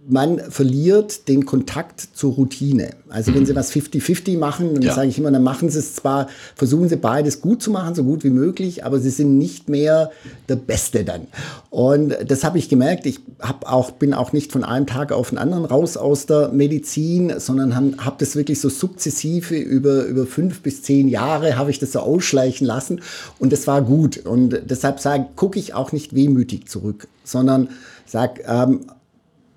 man 0.07 0.39
verliert 0.51 1.27
den 1.27 1.45
Kontakt 1.45 2.01
zur 2.13 2.33
Routine. 2.33 2.91
Also 3.09 3.33
wenn 3.33 3.45
Sie 3.45 3.55
was 3.55 3.71
50-50 3.71 4.37
machen, 4.37 4.73
dann 4.73 4.83
ja. 4.83 4.93
sage 4.93 5.07
ich 5.07 5.17
immer, 5.17 5.31
dann 5.31 5.43
machen 5.43 5.69
Sie 5.69 5.79
es 5.79 5.95
zwar, 5.95 6.27
versuchen 6.55 6.89
Sie 6.89 6.97
beides 6.97 7.41
gut 7.41 7.61
zu 7.61 7.71
machen, 7.71 7.95
so 7.95 8.03
gut 8.03 8.23
wie 8.23 8.29
möglich, 8.29 8.83
aber 8.83 8.99
Sie 8.99 9.09
sind 9.09 9.37
nicht 9.37 9.69
mehr 9.69 10.11
der 10.49 10.57
Beste 10.57 11.05
dann. 11.05 11.27
Und 11.69 12.15
das 12.27 12.43
habe 12.43 12.57
ich 12.57 12.69
gemerkt. 12.69 13.05
Ich 13.05 13.19
hab 13.39 13.71
auch, 13.71 13.91
bin 13.91 14.13
auch 14.13 14.33
nicht 14.33 14.51
von 14.51 14.63
einem 14.63 14.87
Tag 14.87 15.11
auf 15.11 15.29
den 15.29 15.37
anderen 15.37 15.65
raus 15.65 15.95
aus 15.95 16.25
der 16.25 16.49
Medizin, 16.49 17.39
sondern 17.39 17.75
habe 17.75 17.93
hab 17.99 18.19
das 18.19 18.35
wirklich 18.35 18.59
so 18.59 18.69
sukzessive 18.69 19.55
über, 19.55 20.03
über 20.05 20.25
fünf 20.25 20.61
bis 20.61 20.83
zehn 20.83 21.07
Jahre 21.07 21.57
habe 21.57 21.71
ich 21.71 21.79
das 21.79 21.93
so 21.93 21.99
ausschleichen 21.99 22.67
lassen 22.67 23.01
und 23.39 23.53
das 23.53 23.67
war 23.67 23.81
gut. 23.81 24.25
Und 24.25 24.59
deshalb 24.65 24.99
sage, 24.99 25.27
gucke 25.35 25.59
ich 25.59 25.73
auch 25.73 25.91
nicht 25.91 26.13
wehmütig 26.13 26.67
zurück, 26.67 27.07
sondern 27.23 27.69
sag, 28.05 28.41
ähm, 28.47 28.81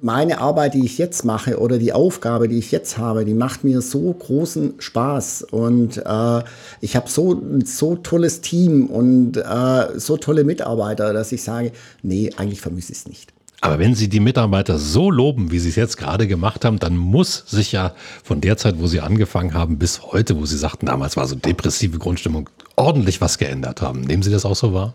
meine 0.00 0.38
Arbeit, 0.40 0.74
die 0.74 0.84
ich 0.84 0.98
jetzt 0.98 1.24
mache 1.24 1.58
oder 1.58 1.78
die 1.78 1.92
Aufgabe, 1.92 2.48
die 2.48 2.58
ich 2.58 2.70
jetzt 2.70 2.98
habe, 2.98 3.24
die 3.24 3.34
macht 3.34 3.64
mir 3.64 3.80
so 3.80 4.12
großen 4.12 4.74
Spaß 4.78 5.42
und 5.50 5.96
äh, 5.96 6.42
ich 6.80 6.96
habe 6.96 7.08
so 7.08 7.42
so 7.64 7.96
tolles 7.96 8.42
Team 8.42 8.86
und 8.86 9.36
äh, 9.36 9.98
so 9.98 10.16
tolle 10.16 10.44
Mitarbeiter, 10.44 11.12
dass 11.12 11.32
ich 11.32 11.42
sage, 11.42 11.72
nee, 12.02 12.30
eigentlich 12.36 12.60
vermisse 12.60 12.92
ich 12.92 12.98
es 12.98 13.08
nicht. 13.08 13.32
Aber 13.62 13.78
wenn 13.78 13.94
Sie 13.94 14.08
die 14.08 14.20
Mitarbeiter 14.20 14.78
so 14.78 15.10
loben, 15.10 15.50
wie 15.50 15.58
Sie 15.58 15.70
es 15.70 15.76
jetzt 15.76 15.96
gerade 15.96 16.26
gemacht 16.26 16.64
haben, 16.64 16.78
dann 16.78 16.96
muss 16.96 17.44
sich 17.46 17.72
ja 17.72 17.94
von 18.22 18.42
der 18.42 18.58
Zeit, 18.58 18.78
wo 18.78 18.86
Sie 18.86 19.00
angefangen 19.00 19.54
haben, 19.54 19.78
bis 19.78 20.02
heute, 20.02 20.38
wo 20.38 20.44
Sie 20.44 20.58
sagten, 20.58 20.86
damals 20.86 21.16
war 21.16 21.26
so 21.26 21.36
depressive 21.36 21.98
Grundstimmung, 21.98 22.50
ordentlich 22.76 23.20
was 23.22 23.38
geändert 23.38 23.80
haben. 23.80 24.02
Nehmen 24.02 24.22
Sie 24.22 24.30
das 24.30 24.44
auch 24.44 24.54
so 24.54 24.74
wahr? 24.74 24.94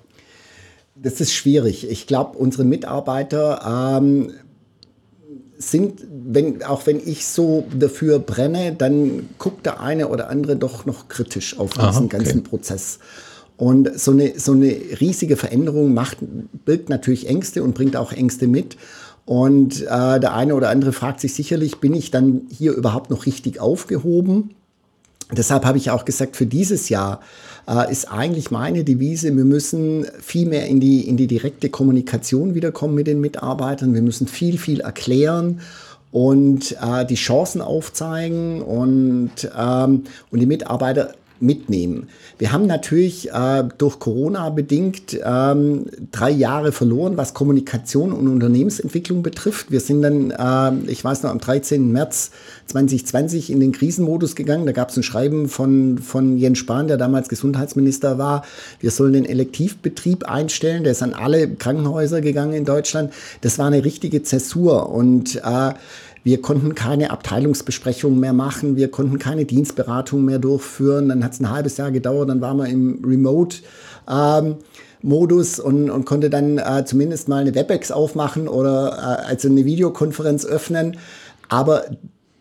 Das 1.01 1.19
ist 1.19 1.33
schwierig. 1.33 1.89
Ich 1.89 2.05
glaube, 2.05 2.37
unsere 2.37 2.63
Mitarbeiter 2.63 3.97
ähm, 3.99 4.31
sind, 5.57 6.05
wenn, 6.09 6.63
auch 6.63 6.85
wenn 6.85 6.99
ich 7.03 7.25
so 7.25 7.65
dafür 7.77 8.19
brenne, 8.19 8.73
dann 8.73 9.29
guckt 9.39 9.65
der 9.65 9.79
eine 9.79 10.09
oder 10.09 10.29
andere 10.29 10.55
doch 10.55 10.85
noch 10.85 11.07
kritisch 11.07 11.57
auf 11.57 11.71
diesen 11.71 11.85
Aha, 11.85 11.99
okay. 11.99 12.17
ganzen 12.17 12.43
Prozess. 12.43 12.99
Und 13.57 13.99
so 13.99 14.11
eine, 14.11 14.39
so 14.39 14.53
eine 14.53 14.75
riesige 14.99 15.37
Veränderung 15.37 15.93
macht, 15.93 16.17
birgt 16.65 16.89
natürlich 16.89 17.27
Ängste 17.27 17.63
und 17.63 17.75
bringt 17.75 17.95
auch 17.95 18.11
Ängste 18.11 18.47
mit. 18.47 18.77
Und 19.25 19.81
äh, 19.83 20.19
der 20.19 20.33
eine 20.33 20.55
oder 20.55 20.69
andere 20.69 20.93
fragt 20.93 21.19
sich 21.19 21.33
sicherlich, 21.33 21.77
bin 21.77 21.93
ich 21.93 22.11
dann 22.11 22.47
hier 22.49 22.73
überhaupt 22.73 23.11
noch 23.11 23.25
richtig 23.25 23.59
aufgehoben? 23.59 24.55
Deshalb 25.31 25.65
habe 25.65 25.77
ich 25.77 25.89
auch 25.91 26.05
gesagt, 26.05 26.35
für 26.35 26.45
dieses 26.45 26.89
Jahr 26.89 27.21
äh, 27.67 27.91
ist 27.91 28.11
eigentlich 28.11 28.51
meine 28.51 28.83
Devise, 28.83 29.35
wir 29.35 29.45
müssen 29.45 30.05
viel 30.21 30.47
mehr 30.47 30.67
in 30.67 30.79
die, 30.79 31.07
in 31.07 31.17
die 31.17 31.27
direkte 31.27 31.69
Kommunikation 31.69 32.55
wiederkommen 32.55 32.95
mit 32.95 33.07
den 33.07 33.21
Mitarbeitern. 33.21 33.93
Wir 33.93 34.01
müssen 34.01 34.27
viel, 34.27 34.57
viel 34.57 34.81
erklären 34.81 35.61
und 36.11 36.75
äh, 36.81 37.05
die 37.05 37.15
Chancen 37.15 37.61
aufzeigen 37.61 38.61
und, 38.61 39.49
ähm, 39.57 40.03
und 40.29 40.39
die 40.39 40.45
Mitarbeiter 40.45 41.13
mitnehmen. 41.41 42.09
Wir 42.37 42.51
haben 42.51 42.67
natürlich 42.67 43.31
äh, 43.31 43.63
durch 43.77 43.99
Corona 43.99 44.49
bedingt 44.49 45.19
ähm, 45.23 45.85
drei 46.11 46.31
Jahre 46.31 46.71
verloren, 46.71 47.17
was 47.17 47.33
Kommunikation 47.33 48.11
und 48.11 48.27
Unternehmensentwicklung 48.27 49.23
betrifft. 49.23 49.71
Wir 49.71 49.79
sind 49.79 50.01
dann, 50.01 50.31
äh, 50.31 50.91
ich 50.91 51.03
weiß 51.03 51.23
noch, 51.23 51.31
am 51.31 51.39
13. 51.39 51.91
März 51.91 52.31
2020 52.67 53.51
in 53.51 53.59
den 53.59 53.71
Krisenmodus 53.71 54.35
gegangen. 54.35 54.65
Da 54.65 54.71
gab 54.71 54.89
es 54.89 54.97
ein 54.97 55.03
Schreiben 55.03 55.49
von, 55.49 55.97
von 55.97 56.37
Jens 56.37 56.59
Spahn, 56.59 56.87
der 56.87 56.97
damals 56.97 57.29
Gesundheitsminister 57.29 58.17
war. 58.17 58.43
Wir 58.79 58.91
sollen 58.91 59.13
den 59.13 59.25
Elektivbetrieb 59.25 60.23
einstellen. 60.23 60.83
Der 60.83 60.93
ist 60.93 61.03
an 61.03 61.13
alle 61.13 61.49
Krankenhäuser 61.49 62.21
gegangen 62.21 62.53
in 62.53 62.65
Deutschland. 62.65 63.11
Das 63.41 63.59
war 63.59 63.67
eine 63.67 63.83
richtige 63.83 64.23
Zäsur 64.23 64.89
und 64.89 65.35
äh, 65.35 65.73
wir 66.23 66.41
konnten 66.41 66.75
keine 66.75 67.11
Abteilungsbesprechungen 67.11 68.19
mehr 68.19 68.33
machen, 68.33 68.75
wir 68.75 68.89
konnten 68.89 69.17
keine 69.17 69.45
Dienstberatung 69.45 70.23
mehr 70.23 70.39
durchführen. 70.39 71.09
Dann 71.09 71.23
hat 71.23 71.33
es 71.33 71.39
ein 71.39 71.49
halbes 71.49 71.77
Jahr 71.77 71.91
gedauert, 71.91 72.29
dann 72.29 72.41
waren 72.41 72.57
wir 72.57 72.67
im 72.67 73.03
Remote. 73.03 73.57
Ähm, 74.09 74.55
Modus 75.03 75.59
und, 75.59 75.89
und 75.89 76.05
konnte 76.05 76.29
dann 76.29 76.59
äh, 76.59 76.85
zumindest 76.85 77.27
mal 77.27 77.41
eine 77.41 77.55
WebEx 77.55 77.91
aufmachen 77.91 78.47
oder 78.47 79.21
äh, 79.25 79.29
also 79.29 79.49
eine 79.49 79.65
Videokonferenz 79.65 80.45
öffnen. 80.45 80.97
Aber 81.49 81.85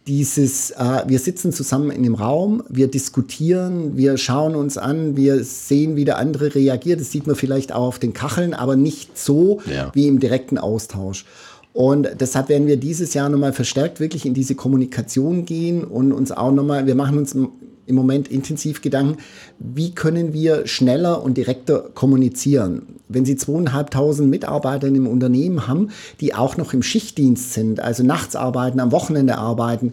dieses, 0.06 0.72
äh, 0.72 1.02
wir 1.06 1.18
sitzen 1.18 1.52
zusammen 1.52 1.90
in 1.90 2.02
dem 2.02 2.14
Raum, 2.14 2.62
wir 2.68 2.88
diskutieren, 2.88 3.96
wir 3.96 4.16
schauen 4.16 4.54
uns 4.54 4.76
an, 4.76 5.16
wir 5.16 5.44
sehen, 5.44 5.96
wie 5.96 6.04
der 6.04 6.18
andere 6.18 6.54
reagiert. 6.54 7.00
Das 7.00 7.10
sieht 7.10 7.26
man 7.26 7.36
vielleicht 7.36 7.72
auch 7.72 7.86
auf 7.86 7.98
den 7.98 8.12
Kacheln, 8.12 8.54
aber 8.54 8.76
nicht 8.76 9.16
so 9.16 9.60
ja. 9.66 9.90
wie 9.94 10.08
im 10.08 10.18
direkten 10.18 10.58
Austausch. 10.58 11.26
Und 11.72 12.08
deshalb 12.18 12.48
werden 12.48 12.66
wir 12.66 12.76
dieses 12.76 13.14
Jahr 13.14 13.28
nochmal 13.28 13.52
verstärkt 13.52 14.00
wirklich 14.00 14.26
in 14.26 14.34
diese 14.34 14.54
Kommunikation 14.54 15.44
gehen 15.44 15.84
und 15.84 16.12
uns 16.12 16.32
auch 16.32 16.50
nochmal, 16.50 16.86
wir 16.86 16.96
machen 16.96 17.18
uns 17.18 17.34
im 17.90 17.96
Moment 17.96 18.28
intensiv 18.28 18.80
Gedanken, 18.82 19.18
wie 19.58 19.92
können 19.92 20.32
wir 20.32 20.66
schneller 20.66 21.22
und 21.22 21.36
direkter 21.36 21.90
kommunizieren. 21.94 22.82
Wenn 23.08 23.24
Sie 23.24 23.36
zweieinhalbtausend 23.36 24.30
Mitarbeiter 24.30 24.86
einem 24.86 25.06
Unternehmen 25.06 25.66
haben, 25.66 25.90
die 26.20 26.34
auch 26.34 26.56
noch 26.56 26.72
im 26.72 26.82
Schichtdienst 26.82 27.52
sind, 27.52 27.80
also 27.80 28.02
nachts 28.02 28.36
arbeiten, 28.36 28.80
am 28.80 28.92
Wochenende 28.92 29.38
arbeiten, 29.38 29.92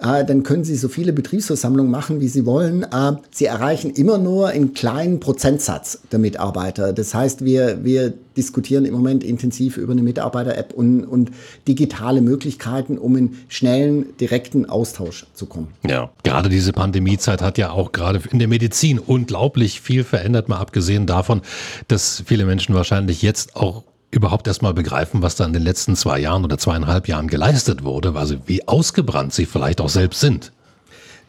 äh, 0.00 0.24
dann 0.24 0.42
können 0.42 0.64
Sie 0.64 0.76
so 0.76 0.88
viele 0.88 1.12
Betriebsversammlungen 1.12 1.90
machen, 1.90 2.20
wie 2.20 2.28
Sie 2.28 2.46
wollen. 2.46 2.84
Äh, 2.84 3.12
Sie 3.30 3.46
erreichen 3.46 3.90
immer 3.90 4.18
nur 4.18 4.48
einen 4.48 4.74
kleinen 4.74 5.20
Prozentsatz 5.20 6.00
der 6.10 6.18
Mitarbeiter. 6.18 6.92
Das 6.92 7.14
heißt, 7.14 7.44
wir, 7.44 7.84
wir 7.84 8.14
diskutieren 8.36 8.84
im 8.84 8.94
Moment 8.94 9.22
intensiv 9.22 9.76
über 9.76 9.92
eine 9.92 10.02
Mitarbeiter-App 10.02 10.72
und, 10.72 11.04
und 11.04 11.30
digitale 11.68 12.22
Möglichkeiten, 12.22 12.96
um 12.96 13.16
in 13.16 13.36
schnellen, 13.48 14.16
direkten 14.18 14.66
Austausch 14.66 15.26
zu 15.34 15.46
kommen. 15.46 15.68
Ja, 15.86 16.10
gerade 16.22 16.48
diese 16.48 16.72
Pandemiezeit 16.72 17.42
hat 17.42 17.58
ja 17.58 17.70
auch 17.70 17.92
gerade 17.92 18.20
in 18.30 18.38
der 18.38 18.48
Medizin 18.48 18.98
unglaublich 18.98 19.80
viel 19.80 20.04
verändert, 20.04 20.48
mal 20.48 20.58
abgesehen 20.58 21.06
davon, 21.06 21.42
dass 21.88 22.22
viele 22.24 22.46
Menschen 22.46 22.74
wahrscheinlich 22.74 23.22
jetzt 23.22 23.56
auch 23.56 23.84
überhaupt 24.10 24.46
erstmal 24.46 24.74
begreifen, 24.74 25.22
was 25.22 25.36
da 25.36 25.44
in 25.44 25.52
den 25.52 25.62
letzten 25.62 25.96
zwei 25.96 26.18
Jahren 26.18 26.44
oder 26.44 26.58
zweieinhalb 26.58 27.08
Jahren 27.08 27.28
geleistet 27.28 27.84
wurde, 27.84 28.14
also 28.14 28.36
wie 28.46 28.66
ausgebrannt 28.66 29.32
sie 29.32 29.46
vielleicht 29.46 29.80
auch 29.80 29.88
selbst 29.88 30.20
sind. 30.20 30.52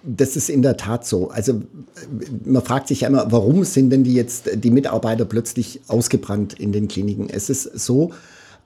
Das 0.04 0.36
ist 0.36 0.50
in 0.50 0.63
der 0.63 0.78
Tat 0.78 1.06
so. 1.06 1.30
Also 1.30 1.62
man 2.44 2.63
fragt 2.63 2.88
sich 2.88 3.02
ja 3.02 3.08
immer, 3.08 3.32
warum 3.32 3.63
sind 3.65 3.91
denn 3.91 4.04
die 4.04 4.15
jetzt 4.15 4.50
die 4.56 4.72
Mitarbeiter 4.72 5.26
plötzlich 5.26 5.82
ausgebrannt 5.88 6.54
in 6.54 6.72
den 6.72 6.88
Kliniken? 6.88 7.30
Es 7.30 7.52
ist 7.52 7.63
so, 7.80 8.12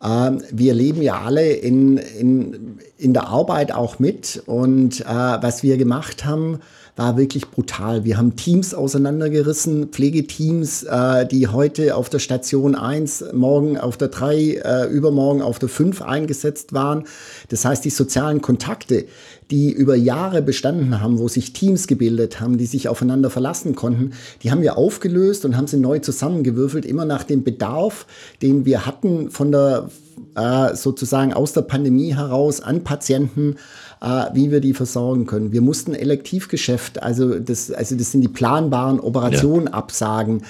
äh, 0.01 0.32
wir 0.51 0.73
leben 0.73 1.01
ja 1.01 1.21
alle 1.21 1.51
in, 1.51 1.97
in, 1.97 2.80
in 2.97 3.13
der 3.13 3.28
Arbeit 3.28 3.73
auch 3.73 3.99
mit 3.99 4.43
und 4.45 5.01
äh, 5.01 5.06
was 5.06 5.62
wir 5.62 5.75
gemacht 5.75 6.23
haben, 6.23 6.60
war 6.95 7.17
wirklich 7.17 7.49
brutal. 7.51 8.05
Wir 8.05 8.17
haben 8.17 8.38
Teams 8.38 8.73
auseinandergerissen, 8.73 9.89
Pflegeteams, 9.89 10.84
äh, 10.84 11.25
die 11.25 11.47
heute 11.47 11.95
auf 11.95 12.10
der 12.10 12.19
Station 12.19 12.73
1, 12.73 13.25
morgen 13.34 13.77
auf 13.77 13.97
der 13.97 14.08
3, 14.08 14.36
äh, 14.38 14.86
übermorgen 14.86 15.41
auf 15.41 15.60
der 15.60 15.67
5 15.67 16.01
eingesetzt 16.01 16.71
waren. 16.71 17.03
Das 17.49 17.65
heißt, 17.65 17.84
die 17.84 17.89
sozialen 17.89 18.41
Kontakte, 18.41 19.05
die 19.51 19.71
über 19.71 19.95
Jahre 19.95 20.41
bestanden 20.41 21.01
haben, 21.01 21.19
wo 21.19 21.27
sich 21.27 21.51
Teams 21.51 21.88
gebildet 21.88 22.39
haben, 22.39 22.58
die 22.58 22.65
sich 22.65 22.88
aufeinander 22.88 23.29
verlassen 23.29 23.75
konnten, 23.75 24.12
die 24.41 24.51
haben 24.51 24.62
wir 24.62 24.77
aufgelöst 24.77 25.43
und 25.43 25.58
haben 25.58 25.67
sie 25.67 25.77
neu 25.77 25.99
zusammengewürfelt, 25.99 26.86
immer 26.86 27.03
nach 27.03 27.23
dem 27.23 27.43
Bedarf, 27.43 28.05
den 28.41 28.65
wir 28.65 28.86
hatten 28.86 29.29
von 29.31 29.51
der 29.51 29.89
äh, 30.36 30.75
sozusagen 30.75 31.34
aus 31.34 31.53
der 31.53 31.62
Pandemie 31.62 32.15
heraus 32.15 32.62
an 32.62 32.84
Patienten, 32.84 33.55
äh, 34.01 34.25
wie 34.34 34.51
wir 34.51 34.60
die 34.60 34.73
versorgen 34.73 35.25
können. 35.25 35.51
Wir 35.51 35.62
mussten 35.62 35.93
Elektivgeschäft, 35.93 37.01
also 37.01 37.39
das, 37.39 37.71
also 37.71 37.95
das 37.95 38.12
sind 38.12 38.21
die 38.21 38.27
planbaren 38.27 38.99
Operationen 38.99 39.67
ja. 39.67 39.73
absagen. 39.73 40.43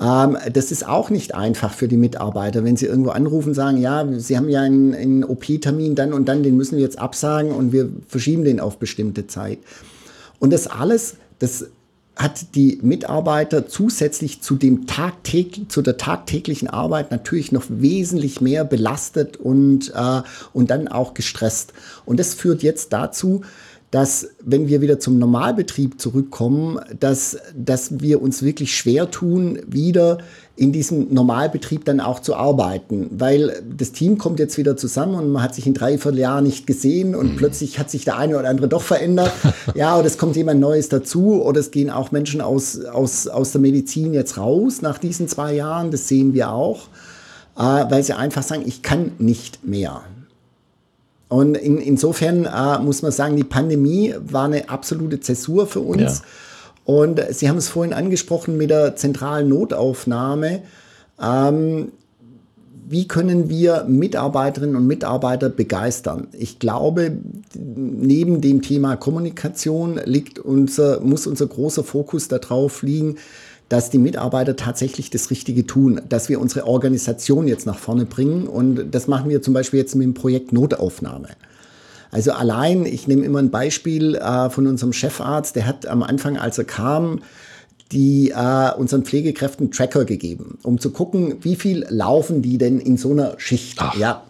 Ähm, 0.00 0.36
das 0.52 0.72
ist 0.72 0.86
auch 0.86 1.10
nicht 1.10 1.34
einfach 1.34 1.72
für 1.72 1.88
die 1.88 1.96
Mitarbeiter, 1.96 2.64
wenn 2.64 2.76
sie 2.76 2.86
irgendwo 2.86 3.10
anrufen, 3.10 3.54
sagen, 3.54 3.78
ja, 3.78 4.06
sie 4.16 4.36
haben 4.36 4.48
ja 4.48 4.62
einen, 4.62 4.94
einen 4.94 5.24
OP-Termin 5.24 5.94
dann 5.94 6.12
und 6.12 6.28
dann, 6.28 6.42
den 6.42 6.56
müssen 6.56 6.76
wir 6.76 6.84
jetzt 6.84 6.98
absagen 6.98 7.52
und 7.52 7.72
wir 7.72 7.88
verschieben 8.08 8.44
den 8.44 8.60
auf 8.60 8.78
bestimmte 8.78 9.26
Zeit. 9.26 9.58
Und 10.40 10.52
das 10.52 10.66
alles, 10.66 11.16
das 11.38 11.66
hat 12.16 12.54
die 12.54 12.78
Mitarbeiter 12.80 13.66
zusätzlich 13.66 14.40
zu, 14.40 14.54
dem 14.54 14.86
tagtäglich, 14.86 15.68
zu 15.68 15.82
der 15.82 15.96
tagtäglichen 15.96 16.68
Arbeit 16.68 17.10
natürlich 17.10 17.50
noch 17.50 17.64
wesentlich 17.68 18.40
mehr 18.40 18.64
belastet 18.64 19.36
und, 19.36 19.92
äh, 19.94 20.22
und 20.52 20.70
dann 20.70 20.86
auch 20.86 21.14
gestresst. 21.14 21.72
Und 22.04 22.20
das 22.20 22.34
führt 22.34 22.62
jetzt 22.62 22.92
dazu, 22.92 23.42
dass 23.94 24.26
wenn 24.42 24.66
wir 24.66 24.80
wieder 24.80 24.98
zum 24.98 25.20
Normalbetrieb 25.20 26.00
zurückkommen, 26.00 26.80
dass, 26.98 27.38
dass 27.54 28.00
wir 28.00 28.20
uns 28.20 28.42
wirklich 28.42 28.76
schwer 28.76 29.08
tun, 29.08 29.60
wieder 29.68 30.18
in 30.56 30.72
diesem 30.72 31.14
Normalbetrieb 31.14 31.84
dann 31.84 32.00
auch 32.00 32.18
zu 32.18 32.34
arbeiten, 32.34 33.08
weil 33.12 33.62
das 33.78 33.92
Team 33.92 34.18
kommt 34.18 34.40
jetzt 34.40 34.58
wieder 34.58 34.76
zusammen 34.76 35.14
und 35.14 35.30
man 35.30 35.44
hat 35.44 35.54
sich 35.54 35.68
in 35.68 35.74
drei 35.74 35.96
Vierteljahren 35.96 36.42
nicht 36.42 36.66
gesehen 36.66 37.14
und 37.14 37.34
mhm. 37.34 37.36
plötzlich 37.36 37.78
hat 37.78 37.88
sich 37.88 38.04
der 38.04 38.18
eine 38.18 38.36
oder 38.36 38.48
andere 38.48 38.66
doch 38.66 38.82
verändert. 38.82 39.30
ja, 39.76 39.96
oder 39.96 40.08
es 40.08 40.18
kommt 40.18 40.34
jemand 40.34 40.58
Neues 40.58 40.88
dazu 40.88 41.40
oder 41.40 41.60
es 41.60 41.70
gehen 41.70 41.88
auch 41.88 42.10
Menschen 42.10 42.40
aus, 42.40 42.84
aus, 42.84 43.28
aus 43.28 43.52
der 43.52 43.60
Medizin 43.60 44.12
jetzt 44.12 44.38
raus 44.38 44.82
nach 44.82 44.98
diesen 44.98 45.28
zwei 45.28 45.54
Jahren, 45.54 45.92
das 45.92 46.08
sehen 46.08 46.34
wir 46.34 46.50
auch, 46.50 46.88
äh, 47.56 47.60
weil 47.60 48.02
sie 48.02 48.16
einfach 48.16 48.42
sagen, 48.42 48.64
ich 48.66 48.82
kann 48.82 49.12
nicht 49.18 49.64
mehr. 49.64 50.02
Und 51.28 51.56
in, 51.56 51.78
insofern 51.78 52.44
äh, 52.44 52.78
muss 52.80 53.02
man 53.02 53.12
sagen, 53.12 53.36
die 53.36 53.44
Pandemie 53.44 54.14
war 54.20 54.44
eine 54.44 54.68
absolute 54.68 55.20
Zäsur 55.20 55.66
für 55.66 55.80
uns. 55.80 56.00
Ja. 56.00 56.24
Und 56.84 57.20
Sie 57.30 57.48
haben 57.48 57.56
es 57.56 57.68
vorhin 57.68 57.94
angesprochen 57.94 58.56
mit 58.56 58.70
der 58.70 58.94
zentralen 58.94 59.48
Notaufnahme. 59.48 60.62
Ähm, 61.20 61.92
wie 62.86 63.08
können 63.08 63.48
wir 63.48 63.84
Mitarbeiterinnen 63.88 64.76
und 64.76 64.86
Mitarbeiter 64.86 65.48
begeistern? 65.48 66.28
Ich 66.32 66.58
glaube, 66.58 67.16
neben 67.54 68.42
dem 68.42 68.60
Thema 68.60 68.96
Kommunikation 68.96 69.98
liegt 70.04 70.38
unser, 70.38 71.00
muss 71.00 71.26
unser 71.26 71.46
großer 71.46 71.82
Fokus 71.82 72.28
darauf 72.28 72.82
liegen, 72.82 73.16
dass 73.68 73.90
die 73.90 73.98
Mitarbeiter 73.98 74.56
tatsächlich 74.56 75.10
das 75.10 75.30
Richtige 75.30 75.66
tun, 75.66 76.00
dass 76.08 76.28
wir 76.28 76.40
unsere 76.40 76.66
Organisation 76.66 77.48
jetzt 77.48 77.66
nach 77.66 77.78
vorne 77.78 78.04
bringen. 78.04 78.46
Und 78.46 78.90
das 78.94 79.08
machen 79.08 79.30
wir 79.30 79.42
zum 79.42 79.54
Beispiel 79.54 79.80
jetzt 79.80 79.94
mit 79.94 80.04
dem 80.04 80.14
Projekt 80.14 80.52
Notaufnahme. 80.52 81.28
Also 82.10 82.32
allein, 82.32 82.86
ich 82.86 83.08
nehme 83.08 83.24
immer 83.24 83.40
ein 83.40 83.50
Beispiel 83.50 84.14
äh, 84.14 84.48
von 84.50 84.66
unserem 84.66 84.92
Chefarzt, 84.92 85.56
der 85.56 85.66
hat 85.66 85.86
am 85.86 86.02
Anfang, 86.02 86.36
als 86.36 86.58
er 86.58 86.64
kam, 86.64 87.20
die 87.90 88.30
äh, 88.30 88.72
unseren 88.76 89.04
Pflegekräften 89.04 89.70
Tracker 89.70 90.04
gegeben, 90.04 90.58
um 90.62 90.78
zu 90.78 90.90
gucken, 90.90 91.36
wie 91.42 91.56
viel 91.56 91.84
laufen 91.88 92.42
die 92.42 92.58
denn 92.58 92.80
in 92.80 92.96
so 92.96 93.10
einer 93.10 93.34
Schicht. 93.38 93.78
Ach. 93.80 93.96
Ja. 93.96 94.22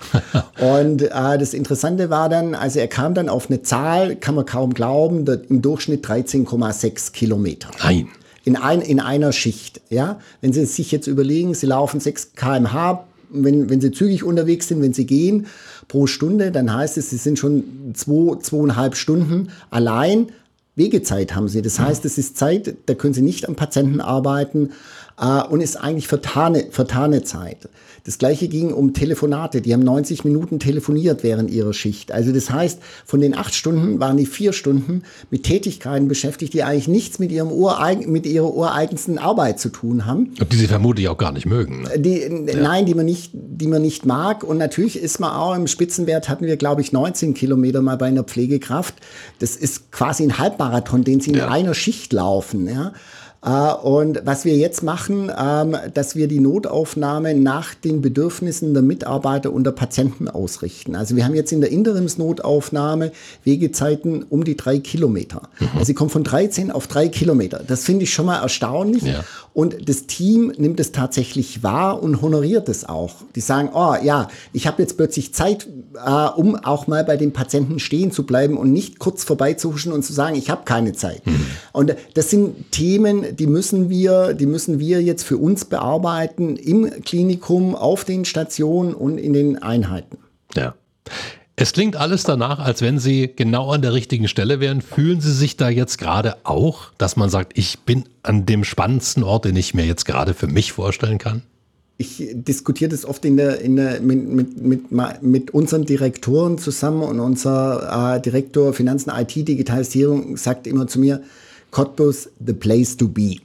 Und 0.61 1.03
äh, 1.03 1.09
das 1.11 1.55
Interessante 1.55 2.11
war 2.11 2.29
dann, 2.29 2.55
also 2.55 2.79
er 2.79 2.89
kam 2.89 3.15
dann 3.15 3.29
auf 3.29 3.51
eine 3.51 3.63
Zahl, 3.63 4.17
kann 4.17 4.35
man 4.35 4.47
kaum 4.47 4.75
glauben, 4.75 5.27
im 5.49 5.63
Durchschnitt 5.63 6.07
13,6 6.07 7.13
Kilometer. 7.13 7.71
Nein. 7.83 8.09
In, 8.45 8.57
ein, 8.57 8.83
in 8.83 9.01
einer 9.01 9.33
Schicht. 9.33 9.81
Ja? 9.91 10.21
Wenn 10.41 10.53
Sie 10.53 10.65
sich 10.67 10.93
jetzt 10.93 11.07
überlegen, 11.07 11.55
Sie 11.55 11.67
laufen 11.67 12.01
6 12.01 12.33
kmh 12.35 13.05
wenn, 13.35 13.69
wenn 13.69 13.81
sie 13.81 13.91
zügig 13.91 14.23
unterwegs 14.23 14.69
sind, 14.69 14.81
wenn 14.81 14.93
sie 14.93 15.07
gehen 15.07 15.47
pro 15.89 16.07
Stunde, 16.07 16.53
dann 16.53 16.73
heißt 16.73 16.97
es, 16.99 17.11
sie 17.11 17.17
sind 17.17 17.39
schon 17.39 17.93
zwei, 17.95 18.39
zweieinhalb 18.39 18.97
Stunden 18.97 19.49
allein. 19.71 20.29
Wegezeit 20.77 21.35
haben 21.35 21.49
sie. 21.49 21.63
Das 21.63 21.79
heißt, 21.79 22.05
es 22.05 22.19
ist 22.19 22.37
Zeit, 22.37 22.75
da 22.87 22.95
können 22.95 23.15
sie 23.15 23.23
nicht 23.23 23.49
am 23.49 23.55
Patienten 23.55 24.01
arbeiten. 24.01 24.71
äh, 25.21 25.43
und 25.43 25.61
ist 25.61 25.77
eigentlich 25.77 26.09
vertane, 26.09 26.67
vertane 26.71 27.23
Zeit. 27.23 27.69
Das 28.05 28.19
gleiche 28.19 28.49
ging 28.49 28.71
um 28.71 28.93
Telefonate. 28.93 29.63
Die 29.63 29.73
haben 29.73 29.83
90 29.83 30.25
Minuten 30.25 30.59
telefoniert 30.59 31.23
während 31.23 31.51
ihrer 31.51 31.73
Schicht. 31.73 32.13
Also 32.13 32.33
das 32.33 32.51
heißt, 32.51 32.79
von 33.07 33.21
den 33.21 33.35
acht 33.35 33.55
Stunden 33.55 33.99
waren 33.99 34.19
die 34.19 34.27
vier 34.27 34.53
Stunden 34.53 35.05
mit 35.31 35.45
Tätigkeiten 35.45 36.07
beschäftigt, 36.07 36.53
die 36.53 36.63
eigentlich 36.65 36.87
nichts 36.87 37.19
mit, 37.19 37.33
ihrem 37.33 37.51
ureig 37.51 38.07
mit 38.07 38.27
ihrer 38.27 38.53
ureigensten 38.53 39.17
Arbeit 39.17 39.59
zu 39.59 39.71
tun 39.71 40.05
haben. 40.05 40.35
Und 40.39 40.53
die 40.53 40.57
sie 40.57 40.67
vermutlich 40.67 41.09
auch 41.09 41.17
gar 41.17 41.33
nicht 41.33 41.47
mögen. 41.47 41.85
Ne? 41.85 41.99
Die, 41.99 42.21
ja. 42.21 42.61
Nein, 42.61 42.85
die 42.85 42.95
man, 42.95 43.07
nicht, 43.07 43.31
die 43.33 43.69
man 43.69 43.81
nicht 43.81 44.05
mag. 44.05 44.45
Und 44.45 44.59
natürlich 44.59 44.99
ist 44.99 45.19
man 45.19 45.31
auch 45.31 45.57
im 45.57 45.67
Spitzenwert, 45.67 46.29
hatten 46.29 46.45
wir, 46.45 46.59
glaube 46.59 46.83
ich, 46.83 46.93
19 46.93 47.33
Kilometer 47.33 47.81
mal 47.81 47.97
bei 47.97 48.07
einer 48.07 48.25
Pflegekraft. 48.25 48.97
Das 49.39 49.57
ist 49.57 49.93
quasi 49.93 50.25
ein 50.25 50.37
Halbmarathon, 50.37 51.05
den 51.05 51.21
sie 51.21 51.31
in 51.31 51.37
ja. 51.37 51.49
einer 51.49 51.73
Schicht 51.73 52.13
laufen. 52.13 52.69
Ja. 52.69 52.93
Äh, 53.45 53.73
und 53.75 54.23
was 54.25 54.45
wir 54.45 54.57
jetzt 54.57 54.83
machen, 54.83 55.31
ähm, 55.37 55.77
dass 55.93 56.17
wir 56.17 56.29
die 56.29 56.41
Notaufnahme 56.41 57.35
nach 57.35 57.75
den 57.75 58.01
Bedürfnissen 58.01 58.73
der 58.73 58.83
Mitarbeiter 58.83 59.53
und 59.53 59.65
der 59.65 59.73
Patienten 59.73 60.29
ausrichten. 60.29 60.97
Also 60.97 61.17
wir 61.17 61.25
haben 61.25 61.35
jetzt 61.35 61.53
in 61.53 61.61
der 61.61 61.71
Interimsnotaufnahme 61.71 63.13
Wegezeiten 63.45 64.25
um 64.29 64.45
die 64.45 64.57
drei 64.57 64.79
Kilometer. 64.79 65.43
Mhm. 65.61 65.69
Also 65.75 65.85
sie 65.85 65.95
kommen 65.95 66.11
von 66.11 66.25
13 66.25 66.71
auf 66.71 66.87
drei 66.87 67.09
Kilometer. 67.09 67.63
Das 67.67 67.85
finde 67.85 68.05
ich 68.05 68.15
schon 68.15 68.27
mal 68.27 68.41
erstaunlich. 68.41 69.03
Ja. 69.03 69.25
Und 69.53 69.89
das 69.89 70.07
Team 70.07 70.53
nimmt 70.57 70.81
es 70.81 70.91
tatsächlich 70.91 71.63
wahr 71.63 72.03
und 72.03 72.23
honoriert 72.23 72.69
es 72.69 72.89
auch. 72.89 73.15
Die 73.37 73.41
sagen, 73.41 73.71
oh 73.73 73.95
ja, 74.03 74.29
ich 74.53 74.67
habe 74.67 74.83
jetzt 74.83 74.97
plötzlich 74.97 75.33
Zeit, 75.33 75.69
äh, 75.95 76.11
um 76.11 76.57
auch 76.57 76.87
mal 76.87 77.05
bei 77.05 77.17
den 77.17 77.33
Patienten 77.33 77.79
stehen 77.79 78.11
zu 78.11 78.25
bleiben 78.25 78.57
und 78.57 78.73
nicht 78.73 78.99
kurz 78.99 79.23
vorbeizuhuschen 79.23 79.93
und 79.93 80.03
zu 80.03 80.13
sagen, 80.13 80.35
ich 80.35 80.51
habe 80.51 80.63
keine 80.65 80.93
Zeit. 80.93 81.25
Mhm. 81.27 81.47
Und 81.73 81.95
das 82.15 82.31
sind 82.31 82.73
Themen, 82.73 83.34
die 83.39 83.47
müssen 83.47 83.91
wir, 83.91 84.35
die 84.35 84.47
müssen 84.47 84.79
wir 84.79 85.03
jetzt 85.03 85.25
für 85.25 85.37
uns 85.37 85.65
bearbeiten 85.65 86.57
im 86.57 86.91
Klinikum, 87.03 87.75
auf 87.75 88.05
den 88.05 88.25
Stationen 88.25 88.95
und 88.95 89.19
in 89.19 89.33
den 89.33 89.63
Einheiten. 89.63 90.19
Ja. 90.57 90.75
Es 91.57 91.73
klingt 91.73 91.95
alles 91.95 92.25
danach, 92.25 92.59
als 92.59 92.83
wenn 92.83 92.99
Sie 92.99 93.31
genau 93.35 93.71
an 93.71 93.81
der 93.81 93.93
richtigen 93.93 94.27
Stelle 94.27 94.59
wären. 94.59 94.81
Fühlen 94.81 95.21
Sie 95.21 95.33
sich 95.33 95.57
da 95.57 95.69
jetzt 95.69 95.99
gerade 95.99 96.37
auch, 96.43 96.93
dass 96.99 97.17
man 97.17 97.31
sagt, 97.31 97.57
ich 97.57 97.81
bin 97.81 98.05
an 98.25 98.45
dem 98.45 98.65
spannendsten 98.65 99.23
Ort, 99.23 99.45
den 99.45 99.55
ich 99.55 99.73
mir 99.73 99.85
jetzt 99.85 100.05
gerade 100.05 100.35
für 100.35 100.49
mich 100.49 100.73
vorstellen 100.73 101.19
kann? 101.19 101.43
Ich 101.97 102.29
diskutiere 102.33 102.91
das 102.91 103.05
oft 103.05 103.25
in 103.25 103.37
der, 103.37 103.61
in 103.61 103.77
der, 103.77 104.01
mit, 104.01 104.27
mit, 104.29 104.63
mit, 104.63 105.23
mit 105.23 105.51
unseren 105.53 105.85
Direktoren 105.85 106.59
zusammen 106.59 107.03
und 107.03 107.21
unser 107.21 108.17
äh, 108.17 108.21
Direktor 108.21 108.73
Finanzen, 108.73 109.13
IT, 109.15 109.37
Digitalisierung 109.37 110.37
sagt 110.37 110.67
immer 110.67 110.89
zu 110.89 110.99
mir, 110.99 111.23
Cottbus, 111.75 112.31
the 112.39 112.53
place 112.53 112.97
to 112.97 113.09
be. 113.09 113.39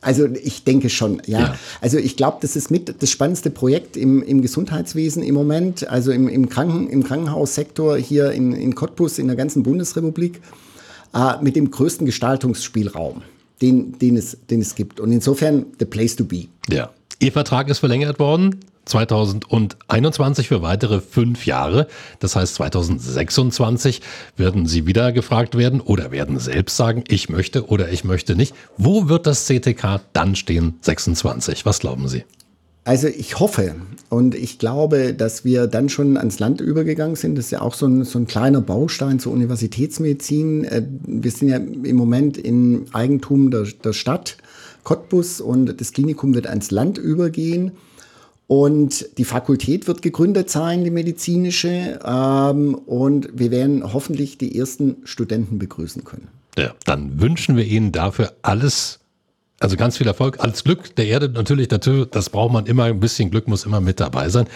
Also 0.00 0.26
ich 0.26 0.64
denke 0.64 0.90
schon, 0.90 1.22
ja. 1.26 1.38
ja. 1.38 1.58
Also 1.80 1.96
ich 1.96 2.16
glaube, 2.16 2.38
das 2.40 2.56
ist 2.56 2.72
mit 2.72 3.00
das 3.00 3.08
spannendste 3.08 3.50
Projekt 3.50 3.96
im, 3.96 4.20
im 4.20 4.42
Gesundheitswesen 4.42 5.22
im 5.22 5.34
Moment, 5.34 5.88
also 5.88 6.10
im, 6.10 6.28
im, 6.28 6.48
Kranken, 6.48 6.88
im 6.90 7.04
Krankenhaussektor 7.04 7.96
hier 7.96 8.32
in, 8.32 8.52
in 8.52 8.74
Cottbus, 8.74 9.20
in 9.20 9.28
der 9.28 9.36
ganzen 9.36 9.62
Bundesrepublik, 9.62 10.40
äh, 11.14 11.40
mit 11.40 11.54
dem 11.54 11.70
größten 11.70 12.04
Gestaltungsspielraum, 12.04 13.22
den, 13.62 13.96
den, 13.96 14.16
es, 14.16 14.36
den 14.50 14.60
es 14.60 14.74
gibt. 14.74 14.98
Und 14.98 15.12
insofern 15.12 15.66
the 15.78 15.84
place 15.84 16.16
to 16.16 16.24
be. 16.24 16.46
Ja. 16.68 16.90
Ihr 17.18 17.32
Vertrag 17.32 17.68
ist 17.68 17.78
verlängert 17.78 18.18
worden. 18.18 18.60
2021 18.84 20.48
für 20.48 20.62
weitere 20.62 21.00
fünf 21.00 21.46
Jahre. 21.46 21.86
Das 22.18 22.34
heißt, 22.34 22.56
2026 22.56 24.00
werden 24.36 24.66
Sie 24.66 24.86
wieder 24.86 25.12
gefragt 25.12 25.56
werden 25.56 25.80
oder 25.80 26.10
werden 26.10 26.38
selbst 26.38 26.76
sagen, 26.76 27.04
ich 27.06 27.28
möchte 27.28 27.68
oder 27.68 27.90
ich 27.90 28.02
möchte 28.02 28.34
nicht. 28.34 28.54
Wo 28.76 29.08
wird 29.08 29.26
das 29.26 29.46
CTK 29.46 30.00
dann 30.12 30.34
stehen, 30.34 30.78
26? 30.80 31.64
Was 31.64 31.78
glauben 31.78 32.08
Sie? 32.08 32.24
Also 32.84 33.06
ich 33.06 33.38
hoffe 33.38 33.76
und 34.08 34.34
ich 34.34 34.58
glaube, 34.58 35.14
dass 35.14 35.44
wir 35.44 35.68
dann 35.68 35.88
schon 35.88 36.16
ans 36.16 36.40
Land 36.40 36.60
übergegangen 36.60 37.14
sind. 37.14 37.36
Das 37.36 37.46
ist 37.46 37.50
ja 37.52 37.60
auch 37.60 37.74
so 37.74 37.86
ein, 37.86 38.04
so 38.04 38.18
ein 38.18 38.26
kleiner 38.26 38.60
Baustein 38.60 39.20
zur 39.20 39.32
Universitätsmedizin. 39.32 40.64
Äh, 40.64 40.82
wir 41.06 41.30
sind 41.30 41.48
ja 41.48 41.56
im 41.56 41.96
Moment 41.96 42.38
im 42.38 42.86
Eigentum 42.92 43.50
der, 43.50 43.66
der 43.84 43.92
Stadt 43.92 44.36
Cottbus 44.82 45.40
und 45.40 45.80
das 45.80 45.92
Klinikum 45.92 46.34
wird 46.34 46.48
ans 46.48 46.70
Land 46.70 46.98
übergehen. 46.98 47.72
Und 48.48 49.06
die 49.16 49.24
Fakultät 49.24 49.86
wird 49.86 50.02
gegründet 50.02 50.50
sein, 50.50 50.84
die 50.84 50.90
medizinische. 50.90 52.00
Ähm, 52.04 52.74
und 52.74 53.30
wir 53.32 53.50
werden 53.50 53.92
hoffentlich 53.92 54.38
die 54.38 54.58
ersten 54.58 54.96
Studenten 55.04 55.58
begrüßen 55.58 56.04
können. 56.04 56.28
Ja, 56.58 56.74
dann 56.84 57.20
wünschen 57.20 57.56
wir 57.56 57.64
Ihnen 57.64 57.92
dafür 57.92 58.32
alles, 58.42 58.98
also 59.62 59.76
ganz 59.76 59.96
viel 59.96 60.06
Erfolg, 60.06 60.40
alles 60.40 60.64
Glück 60.64 60.94
der 60.96 61.06
Erde 61.06 61.28
natürlich, 61.28 61.70
natürlich, 61.70 62.10
das 62.10 62.30
braucht 62.30 62.52
man 62.52 62.66
immer, 62.66 62.84
ein 62.84 63.00
bisschen 63.00 63.30
Glück 63.30 63.48
muss 63.48 63.64
immer 63.64 63.80
mit 63.80 64.00
dabei 64.00 64.28
sein. 64.28 64.46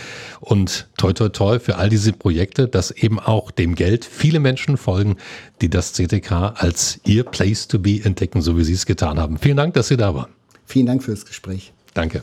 Und 0.40 0.88
toi 0.96 1.12
toi 1.12 1.28
toi 1.28 1.58
für 1.58 1.76
all 1.76 1.88
diese 1.88 2.12
Projekte, 2.12 2.68
dass 2.68 2.90
eben 2.90 3.18
auch 3.18 3.50
dem 3.50 3.74
Geld 3.74 4.04
viele 4.04 4.40
Menschen 4.40 4.76
folgen, 4.76 5.16
die 5.60 5.70
das 5.70 5.92
CTK 5.92 6.54
als 6.56 7.00
ihr 7.04 7.24
Place 7.24 7.68
to 7.68 7.78
be 7.78 8.00
entdecken, 8.02 8.42
so 8.42 8.58
wie 8.58 8.64
Sie 8.64 8.74
es 8.74 8.86
getan 8.86 9.18
haben. 9.18 9.38
Vielen 9.38 9.56
Dank, 9.56 9.74
dass 9.74 9.88
Sie 9.88 9.96
da 9.96 10.14
waren. 10.14 10.30
Vielen 10.64 10.86
Dank 10.86 11.02
fürs 11.02 11.24
Gespräch. 11.24 11.72
Danke. 11.94 12.22